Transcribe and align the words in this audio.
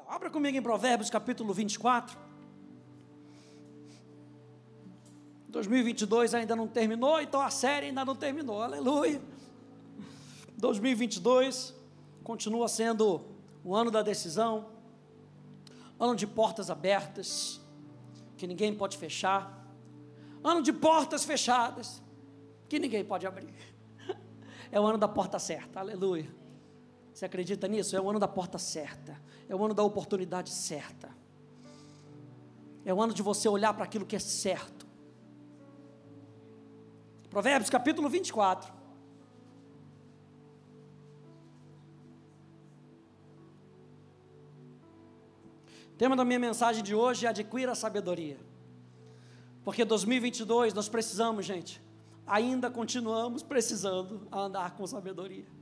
Legal. 0.00 0.04
Abra 0.08 0.30
comigo 0.30 0.56
em 0.56 0.62
Provérbios 0.62 1.10
capítulo 1.10 1.52
24. 1.52 2.18
2022 5.48 6.34
ainda 6.34 6.54
não 6.54 6.68
terminou, 6.68 7.20
então 7.20 7.40
a 7.40 7.50
série 7.50 7.86
ainda 7.86 8.04
não 8.04 8.14
terminou. 8.14 8.62
Aleluia. 8.62 9.20
2022 10.56 11.74
continua 12.22 12.68
sendo 12.68 13.24
o 13.64 13.74
ano 13.74 13.90
da 13.90 14.02
decisão, 14.02 14.70
ano 15.98 16.14
de 16.14 16.26
portas 16.26 16.70
abertas, 16.70 17.60
que 18.36 18.46
ninguém 18.46 18.74
pode 18.74 18.96
fechar, 18.96 19.66
ano 20.44 20.62
de 20.62 20.72
portas 20.72 21.24
fechadas, 21.24 22.02
que 22.68 22.78
ninguém 22.78 23.04
pode 23.04 23.26
abrir. 23.26 23.54
É 24.72 24.78
o 24.78 24.86
ano 24.86 24.98
da 24.98 25.08
porta 25.08 25.36
certa, 25.36 25.80
aleluia. 25.80 26.32
Você 27.20 27.26
acredita 27.26 27.68
nisso? 27.68 27.94
É 27.94 28.00
o 28.00 28.08
ano 28.08 28.18
da 28.18 28.26
porta 28.26 28.56
certa, 28.56 29.14
é 29.46 29.54
o 29.54 29.62
ano 29.62 29.74
da 29.74 29.82
oportunidade 29.82 30.48
certa, 30.48 31.14
é 32.82 32.94
o 32.94 33.02
ano 33.02 33.12
de 33.12 33.22
você 33.22 33.46
olhar 33.46 33.74
para 33.74 33.84
aquilo 33.84 34.06
que 34.06 34.16
é 34.16 34.18
certo. 34.18 34.86
Provérbios 37.28 37.68
capítulo 37.68 38.08
24. 38.08 38.72
O 45.92 45.96
tema 45.98 46.16
da 46.16 46.24
minha 46.24 46.38
mensagem 46.38 46.82
de 46.82 46.94
hoje 46.94 47.26
é 47.26 47.28
adquira 47.28 47.72
a 47.72 47.74
sabedoria. 47.74 48.40
Porque 49.62 49.84
2022 49.84 50.72
nós 50.72 50.88
precisamos, 50.88 51.44
gente, 51.44 51.82
ainda 52.26 52.70
continuamos 52.70 53.42
precisando 53.42 54.26
andar 54.32 54.70
com 54.74 54.86
sabedoria. 54.86 55.59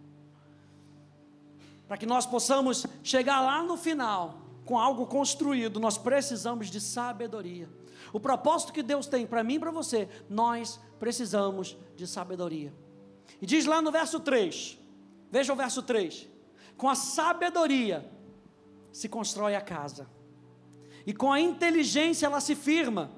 Para 1.89 1.97
que 1.97 2.07
nós 2.07 2.27
possamos 2.27 2.87
chegar 3.03 3.41
lá 3.41 3.63
no 3.63 3.77
final 3.77 4.43
com 4.65 4.79
algo 4.79 5.07
construído, 5.07 5.81
nós 5.81 5.97
precisamos 5.97 6.71
de 6.71 6.79
sabedoria. 6.79 7.69
O 8.13 8.21
propósito 8.21 8.73
que 8.73 8.83
Deus 8.83 9.07
tem 9.07 9.27
para 9.27 9.43
mim 9.43 9.55
e 9.55 9.59
para 9.59 9.71
você, 9.71 10.07
nós 10.29 10.79
precisamos 11.01 11.77
de 11.97 12.07
sabedoria. 12.07 12.73
E 13.41 13.47
diz 13.47 13.65
lá 13.65 13.81
no 13.81 13.91
verso 13.91 14.21
3, 14.21 14.79
veja 15.31 15.53
o 15.53 15.57
verso 15.57 15.83
3: 15.83 16.29
com 16.77 16.89
a 16.89 16.95
sabedoria 16.95 18.11
se 18.93 19.09
constrói 19.09 19.55
a 19.55 19.61
casa, 19.61 20.09
e 21.07 21.15
com 21.15 21.33
a 21.33 21.41
inteligência 21.41 22.27
ela 22.27 22.41
se 22.41 22.55
firma. 22.55 23.11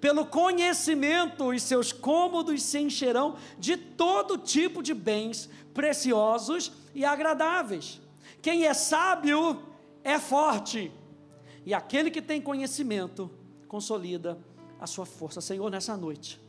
Pelo 0.00 0.26
conhecimento, 0.26 1.48
os 1.48 1.62
seus 1.62 1.92
cômodos 1.92 2.62
se 2.62 2.78
encherão 2.78 3.36
de 3.58 3.76
todo 3.76 4.38
tipo 4.38 4.82
de 4.82 4.94
bens 4.94 5.48
preciosos 5.72 6.72
e 6.94 7.04
agradáveis. 7.04 8.00
Quem 8.42 8.66
é 8.66 8.74
sábio 8.74 9.62
é 10.02 10.18
forte, 10.18 10.92
e 11.64 11.74
aquele 11.74 12.10
que 12.10 12.22
tem 12.22 12.40
conhecimento 12.40 13.30
consolida 13.66 14.38
a 14.80 14.86
sua 14.86 15.04
força. 15.04 15.40
Senhor, 15.40 15.70
nessa 15.70 15.96
noite, 15.96 16.40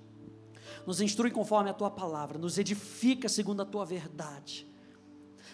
nos 0.85 1.01
instrui 1.01 1.31
conforme 1.31 1.69
a 1.69 1.73
tua 1.73 1.89
palavra, 1.89 2.37
nos 2.37 2.57
edifica 2.57 3.27
segundo 3.27 3.61
a 3.61 3.65
tua 3.65 3.85
verdade, 3.85 4.67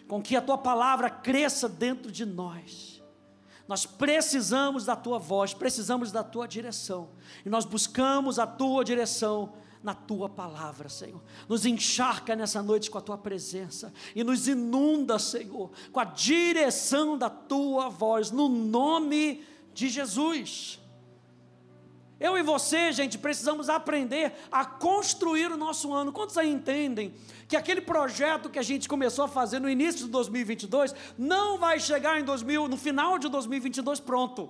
com 0.07 0.21
que 0.21 0.35
a 0.35 0.41
tua 0.41 0.57
palavra 0.57 1.09
cresça 1.09 1.67
dentro 1.67 2.11
de 2.11 2.25
nós 2.25 2.94
nós 3.67 3.85
precisamos 3.85 4.85
da 4.85 4.95
tua 4.95 5.17
voz, 5.17 5.53
precisamos 5.53 6.11
da 6.11 6.23
tua 6.23 6.47
direção. 6.47 7.09
E 7.45 7.49
nós 7.49 7.65
buscamos 7.65 8.37
a 8.37 8.45
tua 8.45 8.83
direção 8.83 9.53
na 9.81 9.93
tua 9.93 10.27
palavra, 10.27 10.89
Senhor. 10.89 11.21
Nos 11.47 11.65
encharca 11.65 12.35
nessa 12.35 12.61
noite 12.61 12.89
com 12.89 12.97
a 12.97 13.01
tua 13.01 13.17
presença 13.17 13.93
e 14.15 14.23
nos 14.23 14.47
inunda, 14.47 15.19
Senhor, 15.19 15.71
com 15.91 15.99
a 15.99 16.05
direção 16.05 17.17
da 17.17 17.29
tua 17.29 17.89
voz, 17.89 18.31
no 18.31 18.49
nome 18.49 19.43
de 19.73 19.89
Jesus. 19.89 20.79
Eu 22.19 22.37
e 22.37 22.43
você, 22.43 22.93
gente, 22.93 23.17
precisamos 23.17 23.67
aprender 23.67 24.33
a 24.51 24.63
construir 24.63 25.51
o 25.51 25.57
nosso 25.57 25.93
ano. 25.93 26.13
Quantos 26.13 26.37
aí 26.37 26.49
entendem 26.49 27.13
que 27.47 27.57
aquele 27.57 27.81
projeto 27.81 28.49
que 28.49 28.57
a 28.57 28.63
gente 28.63 28.87
começou 28.87 29.25
a 29.25 29.27
fazer 29.27 29.59
no 29.59 29.69
início 29.69 30.05
de 30.05 30.11
2022 30.11 30.95
não 31.17 31.57
vai 31.57 31.79
chegar 31.79 32.19
em 32.19 32.23
2000, 32.23 32.69
no 32.69 32.77
final 32.77 33.19
de 33.19 33.27
2022 33.27 33.99
pronto? 33.99 34.49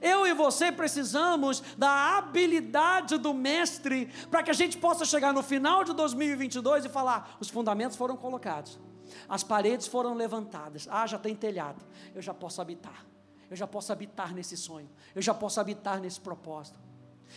Eu 0.00 0.26
e 0.26 0.34
você 0.34 0.72
precisamos 0.72 1.62
da 1.76 2.16
habilidade 2.16 3.18
do 3.18 3.32
mestre 3.32 4.06
para 4.30 4.42
que 4.42 4.50
a 4.50 4.54
gente 4.54 4.78
possa 4.78 5.04
chegar 5.04 5.32
no 5.32 5.42
final 5.42 5.84
de 5.84 5.92
2022 5.92 6.86
e 6.86 6.88
falar: 6.88 7.36
os 7.38 7.48
fundamentos 7.48 7.96
foram 7.96 8.16
colocados, 8.16 8.80
as 9.28 9.44
paredes 9.44 9.86
foram 9.86 10.14
levantadas, 10.14 10.88
ah, 10.90 11.06
já 11.06 11.18
tem 11.18 11.36
telhado, 11.36 11.84
eu 12.14 12.22
já 12.22 12.34
posso 12.34 12.60
habitar 12.60 13.11
eu 13.52 13.56
já 13.56 13.66
posso 13.66 13.92
habitar 13.92 14.34
nesse 14.34 14.56
sonho, 14.56 14.88
eu 15.14 15.20
já 15.20 15.34
posso 15.34 15.60
habitar 15.60 16.00
nesse 16.00 16.18
propósito. 16.18 16.80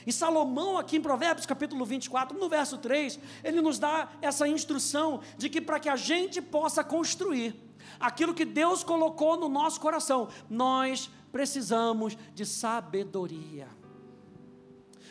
E 0.08 0.14
Salomão, 0.14 0.78
aqui 0.78 0.96
em 0.96 1.02
Provérbios 1.02 1.46
capítulo 1.46 1.84
24, 1.84 2.40
no 2.40 2.48
verso 2.48 2.78
3, 2.78 3.20
ele 3.44 3.60
nos 3.60 3.78
dá 3.78 4.08
essa 4.22 4.48
instrução 4.48 5.20
de 5.38 5.50
que 5.50 5.60
para 5.60 5.78
que 5.78 5.90
a 5.90 5.98
gente 5.98 6.42
possa 6.42 6.86
construir 6.86 7.54
aquilo 8.00 8.34
que 8.34 8.46
Deus 8.46 8.82
colocou 8.82 9.36
no 9.36 9.50
nosso 9.50 9.82
coração, 9.82 10.30
nós 10.50 11.12
precisamos 11.34 12.18
de 12.34 12.46
sabedoria. 12.46 13.68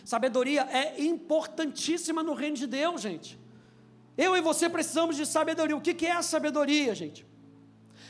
Sabedoria 0.07 0.63
é 0.71 1.05
importantíssima 1.05 2.23
no 2.23 2.33
reino 2.33 2.57
de 2.57 2.67
Deus, 2.67 3.03
gente. 3.03 3.39
Eu 4.17 4.35
e 4.35 4.41
você 4.41 4.71
precisamos 4.71 5.17
de 5.17 5.27
sabedoria. 5.27 5.77
O 5.77 5.83
que 5.83 6.07
é 6.07 6.13
a 6.13 6.23
sabedoria, 6.23 6.95
gente? 6.95 7.27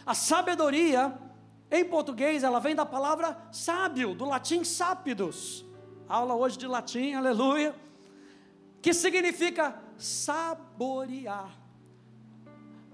A 0.07 0.15
sabedoria 0.15 1.13
em 1.71 1.85
português, 1.85 2.43
ela 2.43 2.61
vem 2.61 2.75
da 2.75 2.87
palavra 2.87 3.37
sábio, 3.51 4.15
do 4.15 4.25
latim 4.25 4.65
sapidus. 4.65 5.65
Aula 6.09 6.35
hoje 6.35 6.59
de 6.59 6.67
latim, 6.67 7.15
aleluia. 7.15 7.75
Que 8.83 8.93
significa 8.93 9.75
saborear. 9.97 11.51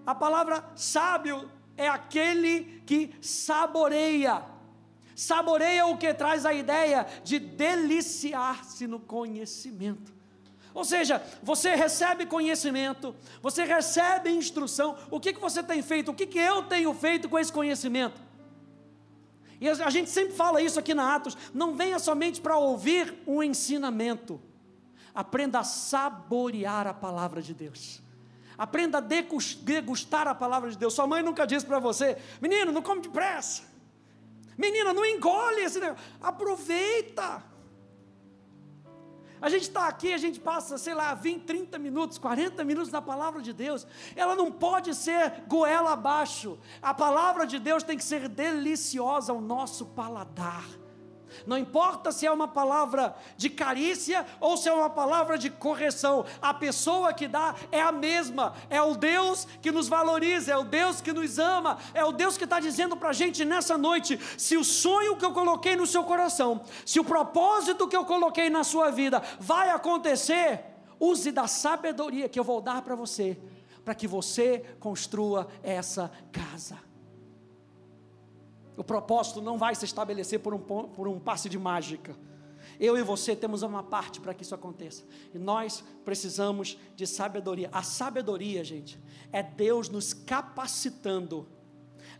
A 0.07 0.15
palavra 0.15 0.65
sábio 0.75 1.51
é 1.77 1.89
aquele 1.89 2.83
que 2.87 3.15
saboreia. 3.21 4.43
Saboreia 5.15 5.87
o 5.87 5.99
que 5.99 6.15
traz 6.15 6.47
a 6.47 6.55
ideia 6.55 7.07
de 7.23 7.39
deliciar-se 7.39 8.87
no 8.87 8.99
conhecimento. 8.99 10.15
Ou 10.73 10.85
seja, 10.85 11.23
você 11.43 11.75
recebe 11.75 12.25
conhecimento, 12.25 13.15
você 13.43 13.65
recebe 13.65 14.31
instrução. 14.31 14.97
O 15.11 15.19
que, 15.19 15.33
que 15.33 15.41
você 15.41 15.63
tem 15.63 15.83
feito? 15.83 16.11
O 16.13 16.15
que, 16.15 16.27
que 16.27 16.39
eu 16.39 16.63
tenho 16.63 16.95
feito 16.95 17.29
com 17.29 17.39
esse 17.39 17.53
conhecimento? 17.53 18.30
E 19.61 19.69
a 19.69 19.91
gente 19.91 20.09
sempre 20.09 20.35
fala 20.35 20.63
isso 20.63 20.79
aqui 20.79 20.95
na 20.95 21.15
Atos: 21.15 21.37
não 21.53 21.77
venha 21.77 21.99
somente 21.99 22.41
para 22.41 22.57
ouvir 22.57 23.15
um 23.27 23.43
ensinamento, 23.43 24.41
aprenda 25.15 25.59
a 25.59 25.65
saborear 25.65 26.87
a 26.87 26.95
palavra 26.95 27.43
de 27.43 27.53
Deus. 27.53 28.01
Aprenda 28.57 28.99
a 28.99 29.01
degustar 29.01 30.29
a 30.29 30.35
palavra 30.35 30.71
de 30.71 30.77
Deus. 30.77 30.95
Sua 30.95 31.07
mãe 31.07 31.23
nunca 31.23 31.47
disse 31.47 31.67
para 31.67 31.79
você: 31.79 32.17
menino, 32.41 32.73
não 32.73 32.83
come 32.83 33.03
depressa. 33.03 33.63
Menina, 34.57 34.93
não 34.93 35.05
engole 35.05 35.63
esse 35.63 35.81
negócio. 35.81 36.05
Aproveita. 36.21 37.50
A 39.41 39.49
gente 39.49 39.63
está 39.63 39.89
aqui, 39.89 40.13
a 40.13 40.19
gente 40.19 40.39
passa, 40.39 40.77
sei 40.77 40.95
lá, 40.95 41.15
20, 41.15 41.45
30 41.45 41.79
minutos, 41.79 42.19
40 42.19 42.63
minutos 42.65 42.93
na 42.93 43.01
palavra 43.01 43.41
de 43.41 43.53
Deus. 43.53 43.87
Ela 44.15 44.37
não 44.37 44.53
pode 44.53 44.95
ser 44.95 45.45
goela 45.49 45.93
abaixo. 45.93 46.59
A 46.83 46.93
palavra 46.93 47.47
de 47.47 47.59
Deus 47.59 47.83
tem 47.83 47.97
que 47.97 48.05
ser 48.05 48.29
deliciosa 48.29 49.33
ao 49.33 49.41
nosso 49.41 49.87
paladar. 49.87 50.65
Não 51.47 51.59
importa 51.59 52.13
se 52.13 52.27
é 52.27 52.33
uma 52.33 52.49
palavra 52.49 53.15
de 53.37 53.49
carícia 53.49 54.27
ou 54.41 54.57
se 54.57 54.69
é 54.69 54.73
uma 54.73 54.91
palavra 54.91 55.39
de 55.39 55.51
correção, 55.51 56.25
a 56.41 56.53
pessoa 56.53 57.13
que 57.13 57.29
dá 57.29 57.55
é 57.71 57.81
a 57.81 57.93
mesma, 57.93 58.55
é 58.69 58.81
o 58.81 58.95
Deus 58.95 59.47
que 59.63 59.71
nos 59.71 59.89
valoriza, 59.89 60.53
é 60.53 60.57
o 60.57 60.65
Deus 60.65 61.01
que 61.01 61.13
nos 61.13 61.39
ama, 61.39 61.79
é 61.95 62.05
o 62.05 62.13
Deus 62.13 62.37
que 62.37 62.45
está 62.45 62.61
dizendo 62.61 62.97
para 62.97 63.11
a 63.11 63.13
gente 63.13 63.45
nessa 63.45 63.77
noite: 63.77 64.19
se 64.37 64.57
o 64.57 64.65
sonho 64.65 65.17
que 65.17 65.25
eu 65.25 65.33
coloquei 65.33 65.77
no 65.77 65.87
seu 65.87 66.05
coração, 66.05 66.63
se 66.85 67.01
o 67.01 67.05
propósito 67.05 67.89
que 67.89 67.97
eu 67.97 68.05
coloquei 68.05 68.51
na 68.51 68.65
sua 68.65 68.91
vida 68.91 69.23
vai 69.39 69.71
acontecer, 69.71 70.65
use 70.99 71.31
da 71.31 71.47
sabedoria 71.47 72.29
que 72.29 72.39
eu 72.39 72.45
vou 72.45 72.61
dar 72.61 72.83
para 72.83 72.95
você, 72.95 73.39
para 73.85 73.95
que 73.95 74.07
você 74.07 74.65
construa 74.79 75.49
essa 75.63 76.11
casa. 76.31 76.90
O 78.81 78.83
propósito 78.83 79.43
não 79.43 79.59
vai 79.59 79.75
se 79.75 79.85
estabelecer 79.85 80.41
por 80.41 80.55
um, 80.55 80.59
por 80.59 81.07
um 81.07 81.21
passe 81.21 81.51
de 81.51 81.59
mágica. 81.59 82.17
Eu 82.79 82.97
e 82.97 83.03
você 83.03 83.37
temos 83.37 83.61
uma 83.61 83.83
parte 83.83 84.23
para 84.23 84.33
que 84.33 84.43
isso 84.43 84.55
aconteça. 84.55 85.05
E 85.35 85.39
nós 85.39 85.85
precisamos 86.03 86.79
de 86.97 87.07
sabedoria. 87.07 87.69
A 87.75 87.83
sabedoria, 87.83 88.65
gente, 88.65 88.99
é 89.31 89.43
Deus 89.43 89.91
nos 89.91 90.15
capacitando 90.15 91.47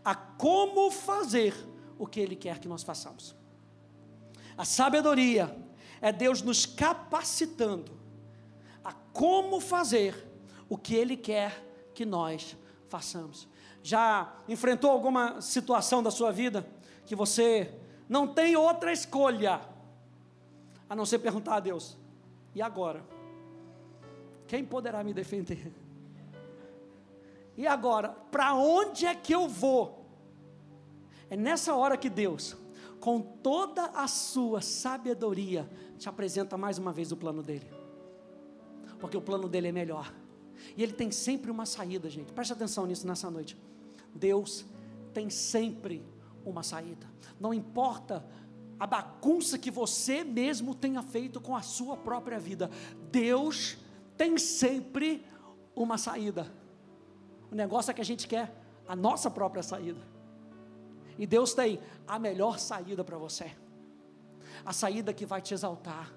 a 0.05 0.13
como 0.13 0.91
fazer 0.91 1.55
o 1.97 2.05
que 2.05 2.19
Ele 2.19 2.35
quer 2.35 2.59
que 2.59 2.67
nós 2.67 2.83
façamos. 2.83 3.35
A 4.55 4.63
sabedoria 4.63 5.57
é 5.99 6.11
Deus 6.11 6.43
nos 6.43 6.67
capacitando 6.67 7.99
a 8.83 8.93
como 8.93 9.59
fazer 9.59 10.29
o 10.69 10.77
que 10.77 10.93
Ele 10.93 11.17
quer 11.17 11.65
que 11.95 12.05
nós 12.05 12.55
façamos. 12.87 13.47
Já 13.83 14.33
enfrentou 14.47 14.91
alguma 14.91 15.41
situação 15.41 16.03
da 16.03 16.11
sua 16.11 16.31
vida 16.31 16.67
que 17.05 17.15
você 17.15 17.73
não 18.07 18.27
tem 18.27 18.55
outra 18.55 18.91
escolha 18.91 19.61
a 20.89 20.95
não 20.95 21.05
ser 21.05 21.19
perguntar 21.19 21.55
a 21.55 21.59
Deus: 21.59 21.97
e 22.53 22.61
agora? 22.61 23.03
Quem 24.47 24.65
poderá 24.65 25.03
me 25.03 25.13
defender? 25.13 25.73
E 27.57 27.65
agora, 27.65 28.09
para 28.09 28.53
onde 28.53 29.05
é 29.05 29.15
que 29.15 29.33
eu 29.33 29.47
vou? 29.47 30.05
É 31.29 31.37
nessa 31.37 31.73
hora 31.73 31.95
que 31.95 32.09
Deus, 32.09 32.57
com 32.99 33.21
toda 33.21 33.85
a 33.85 34.07
sua 34.07 34.61
sabedoria, 34.61 35.69
te 35.97 36.09
apresenta 36.09 36.57
mais 36.57 36.77
uma 36.77 36.91
vez 36.91 37.11
o 37.11 37.17
plano 37.17 37.41
dele. 37.41 37.67
Porque 38.99 39.15
o 39.15 39.21
plano 39.21 39.47
dele 39.47 39.69
é 39.69 39.71
melhor. 39.71 40.13
E 40.75 40.83
ele 40.83 40.93
tem 40.93 41.11
sempre 41.11 41.49
uma 41.49 41.65
saída, 41.65 42.09
gente. 42.09 42.33
Preste 42.33 42.53
atenção 42.53 42.85
nisso 42.85 43.07
nessa 43.07 43.31
noite. 43.31 43.57
Deus 44.15 44.65
tem 45.13 45.29
sempre 45.29 46.05
uma 46.45 46.63
saída. 46.63 47.07
Não 47.39 47.53
importa 47.53 48.25
a 48.79 48.87
bagunça 48.87 49.57
que 49.57 49.69
você 49.69 50.23
mesmo 50.23 50.73
tenha 50.73 51.03
feito 51.03 51.39
com 51.39 51.55
a 51.55 51.61
sua 51.61 51.95
própria 51.95 52.39
vida, 52.39 52.69
Deus 53.11 53.77
tem 54.17 54.37
sempre 54.37 55.23
uma 55.75 55.97
saída. 55.97 56.51
O 57.51 57.55
negócio 57.55 57.91
é 57.91 57.93
que 57.93 58.01
a 58.01 58.05
gente 58.05 58.27
quer 58.27 58.55
a 58.87 58.95
nossa 58.95 59.29
própria 59.29 59.61
saída. 59.61 60.01
E 61.17 61.27
Deus 61.27 61.53
tem 61.53 61.79
a 62.07 62.17
melhor 62.17 62.57
saída 62.57 63.03
para 63.03 63.17
você. 63.17 63.51
A 64.65 64.73
saída 64.73 65.13
que 65.13 65.25
vai 65.25 65.41
te 65.41 65.53
exaltar. 65.53 66.11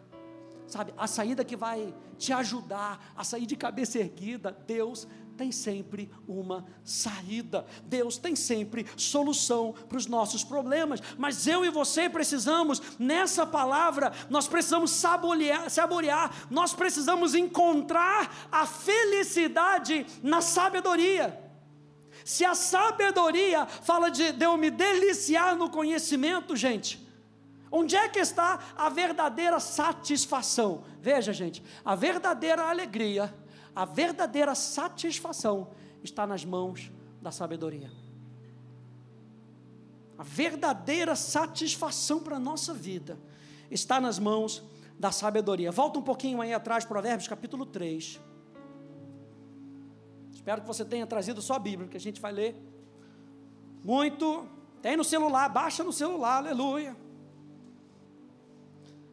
Sabe? 0.67 0.94
A 0.97 1.06
saída 1.06 1.44
que 1.44 1.56
vai 1.56 1.94
te 2.17 2.32
ajudar 2.32 3.12
a 3.14 3.23
sair 3.23 3.47
de 3.47 3.56
cabeça 3.56 3.99
erguida. 3.99 4.56
Deus 4.67 5.06
tem 5.06 5.14
sempre 5.52 6.10
uma 6.26 6.64
saída. 6.82 7.64
Deus 7.84 8.16
tem 8.16 8.36
sempre 8.36 8.86
solução 8.96 9.75
para 9.88 9.98
os 9.98 10.06
nossos 10.06 10.44
problemas. 10.44 11.00
Mas 11.16 11.46
eu 11.46 11.64
e 11.64 11.70
você 11.70 12.08
precisamos, 12.08 12.81
nessa 12.98 13.46
palavra, 13.46 14.12
nós 14.28 14.46
precisamos 14.46 14.90
saborear, 14.90 15.70
saborear 15.70 16.46
nós 16.50 16.75
precisamos 16.75 17.34
encontrar 17.34 18.48
a 18.50 18.66
felicidade 18.66 20.06
na 20.22 20.40
sabedoria. 20.40 21.40
Se 22.25 22.44
a 22.44 22.54
sabedoria 22.54 23.66
fala 23.66 24.10
de, 24.10 24.32
de 24.32 24.44
eu 24.44 24.56
me 24.56 24.70
deliciar 24.70 25.56
no 25.56 25.69
conhecimento, 25.69 26.56
gente, 26.56 27.04
onde 27.70 27.96
é 27.96 28.08
que 28.08 28.19
está 28.19 28.58
a 28.76 28.88
verdadeira 28.88 29.58
satisfação? 29.60 30.84
Veja, 31.00 31.32
gente, 31.32 31.62
a 31.84 31.94
verdadeira 31.94 32.62
alegria 32.62 33.34
a 33.75 33.85
verdadeira 33.85 34.55
satisfação 34.55 35.71
está 36.03 36.26
nas 36.26 36.44
mãos 36.44 36.93
da 37.21 37.32
sabedoria. 37.32 37.91
A 40.17 40.23
verdadeira 40.23 41.17
satisfação 41.17 42.21
para 42.21 42.37
a 42.37 42.41
nossa 42.41 42.73
vida 42.73 43.19
está 43.71 44.00
nas 44.00 44.19
mãos 44.19 44.62
da 44.99 45.11
sabedoria. 45.11 45.73
Volta 45.73 45.99
um 45.99 46.03
pouquinho 46.03 46.41
aí 46.41 46.55
atrás, 46.55 46.85
Provérbios 46.85 47.26
capítulo 47.26 47.67
3. 47.67 48.21
Espero 50.32 50.61
que 50.61 50.67
você 50.67 50.85
tenha 50.85 51.06
trazido 51.06 51.43
sua 51.43 51.59
Bíblia, 51.59 51.88
que 51.88 51.97
a 51.97 52.00
gente 52.00 52.21
vai 52.21 52.31
ler 52.31 52.55
muito. 53.82 54.47
Tem 54.81 54.97
no 54.97 55.03
celular, 55.03 55.49
baixa 55.49 55.82
no 55.82 55.93
celular, 55.93 56.37
aleluia. 56.37 56.97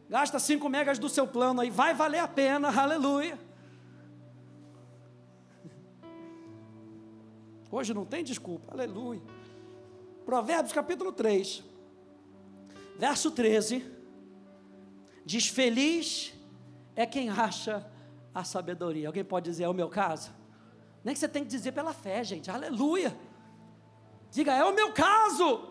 Gasta 0.08 0.38
5 0.38 0.68
megas 0.68 0.98
do 0.98 1.08
seu 1.08 1.26
plano 1.26 1.62
aí, 1.62 1.70
vai 1.70 1.94
valer 1.94 2.18
a 2.18 2.28
pena, 2.28 2.68
aleluia. 2.78 3.38
Hoje 7.74 7.94
não 7.94 8.04
tem 8.04 8.22
desculpa, 8.22 8.74
aleluia. 8.74 9.22
Provérbios 10.26 10.74
capítulo 10.74 11.10
3, 11.10 11.64
verso 12.98 13.30
13, 13.30 13.82
diz: 15.24 15.48
Feliz 15.48 16.34
é 16.94 17.06
quem 17.06 17.30
acha 17.30 17.90
a 18.34 18.44
sabedoria. 18.44 19.08
Alguém 19.08 19.24
pode 19.24 19.48
dizer, 19.48 19.64
é 19.64 19.68
o 19.70 19.72
meu 19.72 19.88
caso? 19.88 20.30
Nem 21.02 21.14
que 21.14 21.20
você 21.20 21.26
tem 21.26 21.44
que 21.44 21.48
dizer 21.48 21.72
pela 21.72 21.94
fé, 21.94 22.22
gente, 22.22 22.50
aleluia. 22.50 23.16
Diga, 24.30 24.52
é 24.52 24.64
o 24.64 24.74
meu 24.74 24.92
caso. 24.92 25.70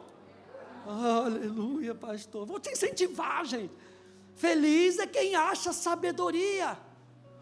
Aleluia, 0.87 1.93
pastor. 1.93 2.47
Vou 2.47 2.59
te 2.59 2.71
incentivar, 2.71 3.45
gente. 3.45 3.71
Feliz 4.33 4.97
é 4.97 5.05
quem 5.05 5.35
acha 5.35 5.71
sabedoria. 5.71 6.75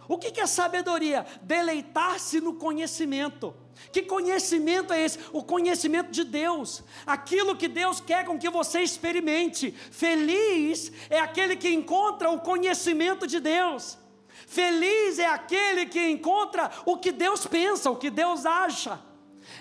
O 0.09 0.17
que 0.17 0.41
é 0.41 0.47
sabedoria? 0.47 1.23
Deleitar-se 1.43 2.41
no 2.41 2.55
conhecimento. 2.55 3.55
Que 3.91 4.01
conhecimento 4.01 4.91
é 4.91 5.05
esse? 5.05 5.19
O 5.31 5.43
conhecimento 5.43 6.09
de 6.09 6.23
Deus, 6.23 6.83
aquilo 7.05 7.55
que 7.55 7.67
Deus 7.67 8.01
quer 8.01 8.25
com 8.25 8.39
que 8.39 8.49
você 8.49 8.81
experimente. 8.81 9.71
Feliz 9.71 10.91
é 11.11 11.19
aquele 11.19 11.55
que 11.55 11.69
encontra 11.69 12.27
o 12.31 12.39
conhecimento 12.39 13.27
de 13.27 13.39
Deus. 13.39 13.99
Feliz 14.47 15.19
é 15.19 15.27
aquele 15.27 15.85
que 15.85 16.09
encontra 16.09 16.71
o 16.87 16.97
que 16.97 17.11
Deus 17.11 17.45
pensa, 17.45 17.91
o 17.91 17.95
que 17.95 18.09
Deus 18.09 18.47
acha. 18.47 18.99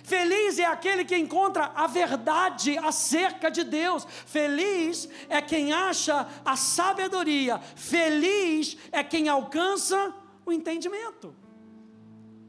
Feliz 0.02 0.58
é 0.58 0.64
aquele 0.64 1.04
que 1.04 1.16
encontra 1.16 1.72
a 1.74 1.86
verdade 1.86 2.78
acerca 2.78 3.50
de 3.50 3.64
Deus. 3.64 4.06
Feliz 4.24 5.10
é 5.28 5.42
quem 5.42 5.74
acha 5.74 6.26
a 6.42 6.56
sabedoria. 6.56 7.60
Feliz 7.76 8.78
é 8.90 9.04
quem 9.04 9.28
alcança 9.28 10.14
o 10.48 10.52
entendimento. 10.52 11.28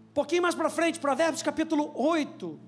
Um 0.09 0.13
pouquinho 0.13 0.41
mais 0.41 0.55
para 0.55 0.69
frente, 0.69 0.99
Provérbios 0.99 1.43
capítulo 1.43 1.91
8. 1.95 2.59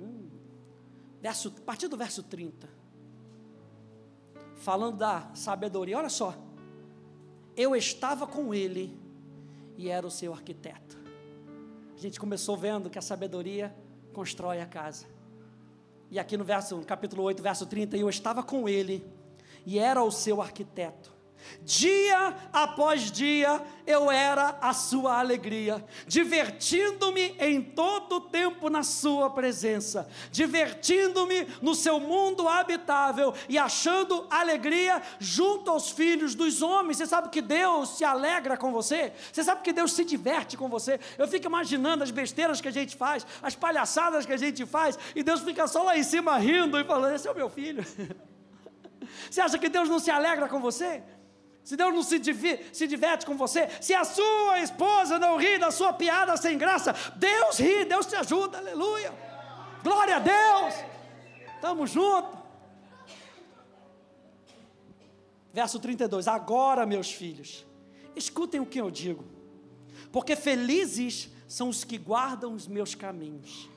Hum. 0.00 0.30
Verso, 1.22 1.54
a 1.56 1.60
partir 1.60 1.88
do 1.88 1.96
verso 1.96 2.22
30, 2.22 2.68
falando 4.56 4.98
da 4.98 5.30
sabedoria, 5.34 5.96
olha 5.96 6.08
só, 6.08 6.34
eu 7.56 7.76
estava 7.76 8.26
com 8.26 8.52
ele 8.52 8.99
e 9.80 9.88
era 9.88 10.06
o 10.06 10.10
seu 10.10 10.34
arquiteto. 10.34 10.98
A 11.96 11.98
gente 11.98 12.20
começou 12.20 12.54
vendo 12.54 12.90
que 12.90 12.98
a 12.98 13.02
sabedoria 13.02 13.74
constrói 14.12 14.60
a 14.60 14.66
casa. 14.66 15.06
E 16.10 16.18
aqui 16.18 16.36
no 16.36 16.44
verso, 16.44 16.76
no 16.76 16.84
capítulo 16.84 17.22
8, 17.22 17.42
verso 17.42 17.64
30, 17.64 17.96
eu 17.96 18.06
estava 18.10 18.42
com 18.42 18.68
ele 18.68 19.02
e 19.64 19.78
era 19.78 20.02
o 20.02 20.10
seu 20.10 20.42
arquiteto. 20.42 21.10
Dia 21.62 22.34
após 22.52 23.10
dia 23.10 23.62
eu 23.86 24.10
era 24.10 24.58
a 24.60 24.72
sua 24.72 25.18
alegria, 25.18 25.84
divertindo-me 26.06 27.36
em 27.38 27.60
todo 27.60 28.16
o 28.16 28.20
tempo 28.20 28.70
na 28.70 28.82
sua 28.82 29.30
presença, 29.30 30.08
divertindo-me 30.30 31.46
no 31.60 31.74
seu 31.74 32.00
mundo 32.00 32.48
habitável 32.48 33.34
e 33.48 33.58
achando 33.58 34.26
alegria 34.30 35.02
junto 35.18 35.70
aos 35.70 35.90
filhos 35.90 36.34
dos 36.34 36.62
homens. 36.62 36.96
Você 36.96 37.06
sabe 37.06 37.28
que 37.28 37.42
Deus 37.42 37.96
se 37.96 38.04
alegra 38.04 38.56
com 38.56 38.72
você? 38.72 39.12
Você 39.32 39.44
sabe 39.44 39.62
que 39.62 39.72
Deus 39.72 39.92
se 39.92 40.04
diverte 40.04 40.56
com 40.56 40.68
você? 40.68 40.98
Eu 41.18 41.28
fico 41.28 41.46
imaginando 41.46 42.02
as 42.02 42.10
besteiras 42.10 42.60
que 42.60 42.68
a 42.68 42.72
gente 42.72 42.96
faz, 42.96 43.26
as 43.42 43.54
palhaçadas 43.54 44.24
que 44.24 44.32
a 44.32 44.36
gente 44.36 44.64
faz, 44.64 44.98
e 45.14 45.22
Deus 45.22 45.40
fica 45.40 45.66
só 45.66 45.82
lá 45.82 45.98
em 45.98 46.02
cima 46.02 46.38
rindo 46.38 46.78
e 46.78 46.84
falando: 46.84 47.14
Esse 47.14 47.28
é 47.28 47.30
o 47.30 47.34
meu 47.34 47.48
filho. 47.48 47.84
Você 49.30 49.40
acha 49.40 49.58
que 49.58 49.68
Deus 49.68 49.88
não 49.88 49.98
se 49.98 50.10
alegra 50.10 50.48
com 50.48 50.60
você? 50.60 51.02
Se 51.64 51.76
Deus 51.76 51.94
não 51.94 52.02
se, 52.02 52.20
se 52.72 52.86
diverte 52.86 53.26
com 53.26 53.36
você, 53.36 53.68
se 53.80 53.94
a 53.94 54.04
sua 54.04 54.60
esposa 54.60 55.18
não 55.18 55.36
ri 55.36 55.58
da 55.58 55.70
sua 55.70 55.92
piada 55.92 56.36
sem 56.36 56.56
graça, 56.56 56.94
Deus 57.16 57.58
ri, 57.58 57.84
Deus 57.84 58.06
te 58.06 58.16
ajuda, 58.16 58.58
aleluia. 58.58 59.12
Glória 59.82 60.16
a 60.16 60.18
Deus. 60.18 60.74
Estamos 61.54 61.90
juntos. 61.90 62.38
Verso 65.52 65.78
32: 65.78 66.28
Agora, 66.28 66.86
meus 66.86 67.10
filhos, 67.10 67.66
escutem 68.14 68.60
o 68.60 68.66
que 68.66 68.80
eu 68.80 68.90
digo, 68.90 69.24
porque 70.12 70.36
felizes 70.36 71.30
são 71.46 71.68
os 71.68 71.84
que 71.84 71.98
guardam 71.98 72.54
os 72.54 72.66
meus 72.66 72.94
caminhos, 72.94 73.68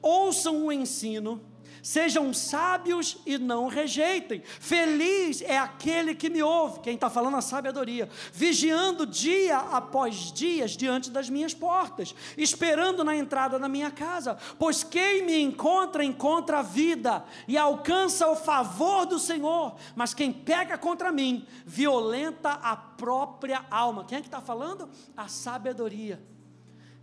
ouçam 0.00 0.66
o 0.66 0.72
ensino 0.72 1.40
Sejam 1.82 2.32
sábios 2.32 3.18
e 3.26 3.36
não 3.38 3.66
rejeitem. 3.66 4.40
Feliz 4.44 5.42
é 5.42 5.58
aquele 5.58 6.14
que 6.14 6.30
me 6.30 6.40
ouve, 6.40 6.78
quem 6.78 6.94
está 6.94 7.10
falando 7.10 7.36
a 7.36 7.40
sabedoria, 7.40 8.08
vigiando 8.32 9.04
dia 9.04 9.58
após 9.58 10.32
dias 10.32 10.76
diante 10.76 11.10
das 11.10 11.28
minhas 11.28 11.52
portas, 11.52 12.14
esperando 12.38 13.02
na 13.02 13.16
entrada 13.16 13.58
da 13.58 13.68
minha 13.68 13.90
casa. 13.90 14.38
Pois 14.60 14.84
quem 14.84 15.26
me 15.26 15.42
encontra, 15.42 16.04
encontra 16.04 16.60
a 16.60 16.62
vida 16.62 17.24
e 17.48 17.58
alcança 17.58 18.28
o 18.28 18.36
favor 18.36 19.04
do 19.04 19.18
Senhor. 19.18 19.74
Mas 19.96 20.14
quem 20.14 20.32
pega 20.32 20.78
contra 20.78 21.10
mim, 21.10 21.44
violenta 21.66 22.52
a 22.52 22.76
própria 22.76 23.64
alma. 23.68 24.04
Quem 24.04 24.18
é 24.18 24.20
que 24.20 24.28
está 24.28 24.40
falando? 24.40 24.88
A 25.16 25.26
sabedoria. 25.26 26.22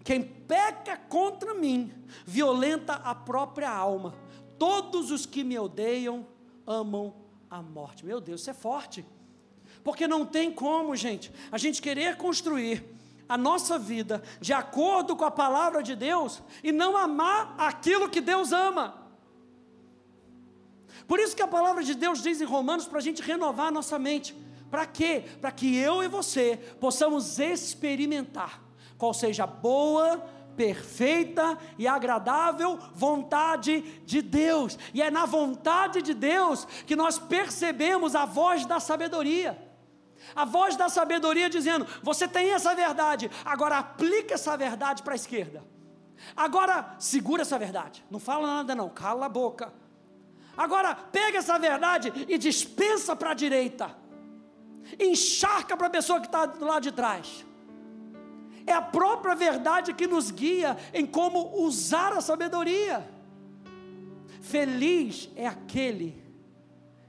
Quem 0.06 0.24
peca 0.24 0.96
contra 0.96 1.54
mim, 1.54 1.92
violenta 2.26 2.94
a 2.94 3.14
própria 3.14 3.70
alma 3.70 4.29
todos 4.60 5.10
os 5.10 5.26
que 5.26 5.44
me 5.44 5.58
odeiam 5.58 6.28
amam 6.68 7.16
a 7.50 7.62
morte. 7.62 8.06
Meu 8.06 8.20
Deus, 8.20 8.42
isso 8.42 8.50
é 8.50 8.54
forte. 8.54 9.04
Porque 9.84 10.08
não 10.08 10.26
tem 10.26 10.52
como, 10.52 10.96
gente, 10.96 11.32
a 11.52 11.58
gente 11.58 11.82
querer 11.82 12.18
construir 12.18 12.84
a 13.28 13.38
nossa 13.38 13.80
vida 13.80 14.22
de 14.42 14.52
acordo 14.52 15.16
com 15.16 15.24
a 15.24 15.32
palavra 15.32 15.82
de 15.82 15.96
Deus 15.96 16.42
e 16.64 16.72
não 16.72 16.98
amar 16.98 17.56
aquilo 17.58 18.10
que 18.10 18.20
Deus 18.20 18.52
ama. 18.52 18.96
Por 21.08 21.20
isso 21.20 21.36
que 21.36 21.42
a 21.42 21.48
palavra 21.48 21.84
de 21.84 21.96
Deus 21.96 22.22
diz 22.22 22.42
em 22.42 22.46
Romanos 22.46 22.86
para 22.86 23.00
a 23.00 23.02
gente 23.02 23.22
renovar 23.22 23.68
a 23.68 23.72
nossa 23.72 23.98
mente. 23.98 24.36
Para 24.70 24.86
quê? 24.86 25.24
Para 25.42 25.52
que 25.52 25.76
eu 25.76 26.04
e 26.04 26.08
você 26.08 26.58
possamos 26.80 27.40
experimentar 27.40 28.62
qual 28.98 29.14
seja 29.14 29.46
a 29.46 29.48
boa, 29.48 30.24
perfeita 30.60 31.58
e 31.78 31.88
agradável 31.88 32.78
vontade 32.94 33.80
de 34.06 34.22
Deus. 34.22 34.78
E 34.94 35.02
é 35.02 35.10
na 35.10 35.26
vontade 35.26 36.02
de 36.02 36.14
Deus 36.14 36.66
que 36.86 36.98
nós 36.98 37.18
percebemos 37.18 38.14
a 38.14 38.26
voz 38.26 38.66
da 38.66 38.78
sabedoria. 38.78 39.58
A 40.36 40.44
voz 40.44 40.76
da 40.76 40.90
sabedoria 40.90 41.50
dizendo: 41.50 41.88
você 42.04 42.28
tem 42.28 42.52
essa 42.52 42.76
verdade, 42.76 43.32
agora 43.46 43.78
aplica 43.78 44.34
essa 44.34 44.58
verdade 44.58 45.02
para 45.02 45.14
a 45.14 45.16
esquerda. 45.16 45.64
Agora 46.36 46.94
segura 47.00 47.44
essa 47.44 47.58
verdade, 47.58 48.04
não 48.12 48.20
fala 48.20 48.46
nada, 48.46 48.76
não, 48.76 48.90
cala 48.90 49.28
a 49.28 49.30
boca. 49.30 49.74
Agora 50.58 50.94
pega 50.94 51.38
essa 51.38 51.58
verdade 51.58 52.12
e 52.28 52.38
dispensa 52.38 53.16
para 53.16 53.32
a 53.32 53.34
direita, 53.34 53.96
encharca 55.00 55.78
para 55.78 55.88
a 55.88 55.90
pessoa 55.90 56.20
que 56.20 56.28
está 56.28 56.46
do 56.46 56.66
lado 56.66 56.84
de 56.84 56.92
trás. 56.92 57.46
É 58.70 58.74
a 58.74 58.84
própria 58.84 59.34
verdade 59.34 59.96
que 59.96 60.06
nos 60.06 60.30
guia 60.30 60.78
em 60.94 61.04
como 61.04 61.60
usar 61.64 62.14
a 62.14 62.22
sabedoria. 62.22 63.04
Feliz 64.42 65.28
é 65.36 65.48
aquele 65.48 66.24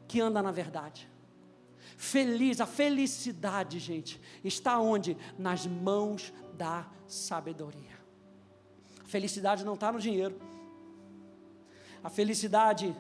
que 0.09 0.23
anda 0.23 0.43
na 0.43 0.51
verdade. 0.51 1.07
Feliz, 1.99 2.63
a 2.63 2.67
felicidade, 2.67 3.79
gente, 3.79 4.19
está 4.43 4.79
onde? 4.79 5.19
Nas 5.39 5.67
mãos 5.67 6.33
da 6.55 6.87
sabedoria. 7.07 8.01
A 9.05 9.07
felicidade 9.07 9.63
não 9.63 9.75
está 9.75 9.93
no 9.93 10.01
dinheiro. 10.01 10.41
A 12.03 12.09
felicidade 12.09 12.97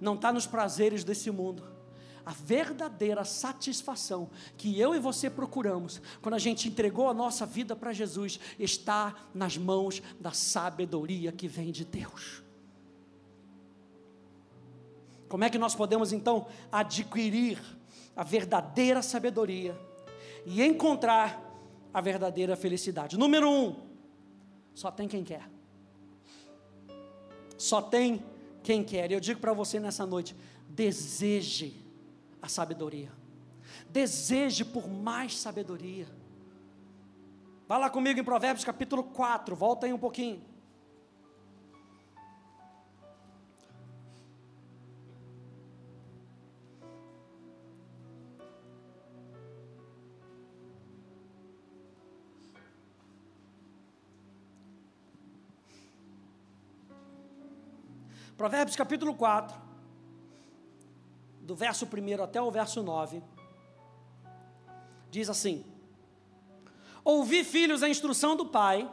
não 0.00 0.14
está 0.14 0.32
nos 0.32 0.46
prazeres 0.46 1.02
desse 1.02 1.28
mundo 1.28 1.75
a 2.26 2.32
verdadeira 2.32 3.24
satisfação 3.24 4.28
que 4.56 4.80
eu 4.80 4.96
e 4.96 4.98
você 4.98 5.30
procuramos, 5.30 6.02
quando 6.20 6.34
a 6.34 6.40
gente 6.40 6.68
entregou 6.68 7.08
a 7.08 7.14
nossa 7.14 7.46
vida 7.46 7.76
para 7.76 7.92
Jesus, 7.92 8.40
está 8.58 9.14
nas 9.32 9.56
mãos 9.56 10.02
da 10.18 10.32
sabedoria 10.32 11.30
que 11.30 11.46
vem 11.46 11.70
de 11.70 11.84
Deus. 11.84 12.42
Como 15.28 15.44
é 15.44 15.50
que 15.50 15.56
nós 15.56 15.76
podemos 15.76 16.12
então 16.12 16.48
adquirir 16.70 17.62
a 18.16 18.24
verdadeira 18.24 19.02
sabedoria 19.02 19.78
e 20.44 20.64
encontrar 20.64 21.40
a 21.94 22.00
verdadeira 22.00 22.56
felicidade? 22.56 23.16
Número 23.16 23.48
um, 23.48 23.76
só 24.74 24.90
tem 24.90 25.06
quem 25.06 25.22
quer. 25.22 25.48
Só 27.56 27.80
tem 27.80 28.24
quem 28.64 28.82
quer. 28.82 29.12
Eu 29.12 29.20
digo 29.20 29.38
para 29.38 29.52
você 29.52 29.78
nessa 29.78 30.04
noite: 30.04 30.34
deseje 30.68 31.85
a 32.40 32.48
sabedoria. 32.48 33.12
Deseje 33.88 34.64
por 34.64 34.88
mais 34.88 35.38
sabedoria. 35.38 36.06
Vá 37.68 37.78
lá 37.78 37.90
comigo 37.90 38.20
em 38.20 38.24
Provérbios 38.24 38.64
capítulo 38.64 39.02
4, 39.02 39.56
volta 39.56 39.86
aí 39.86 39.92
um 39.92 39.98
pouquinho. 39.98 40.40
Provérbios 58.36 58.76
capítulo 58.76 59.14
4 59.14 59.65
do 61.46 61.54
verso 61.54 61.86
1 61.86 62.22
até 62.24 62.42
o 62.42 62.50
verso 62.50 62.82
9, 62.82 63.22
diz 65.12 65.30
assim: 65.30 65.64
Ouvi, 67.04 67.44
filhos, 67.44 67.84
a 67.84 67.88
instrução 67.88 68.34
do 68.34 68.46
Pai, 68.46 68.90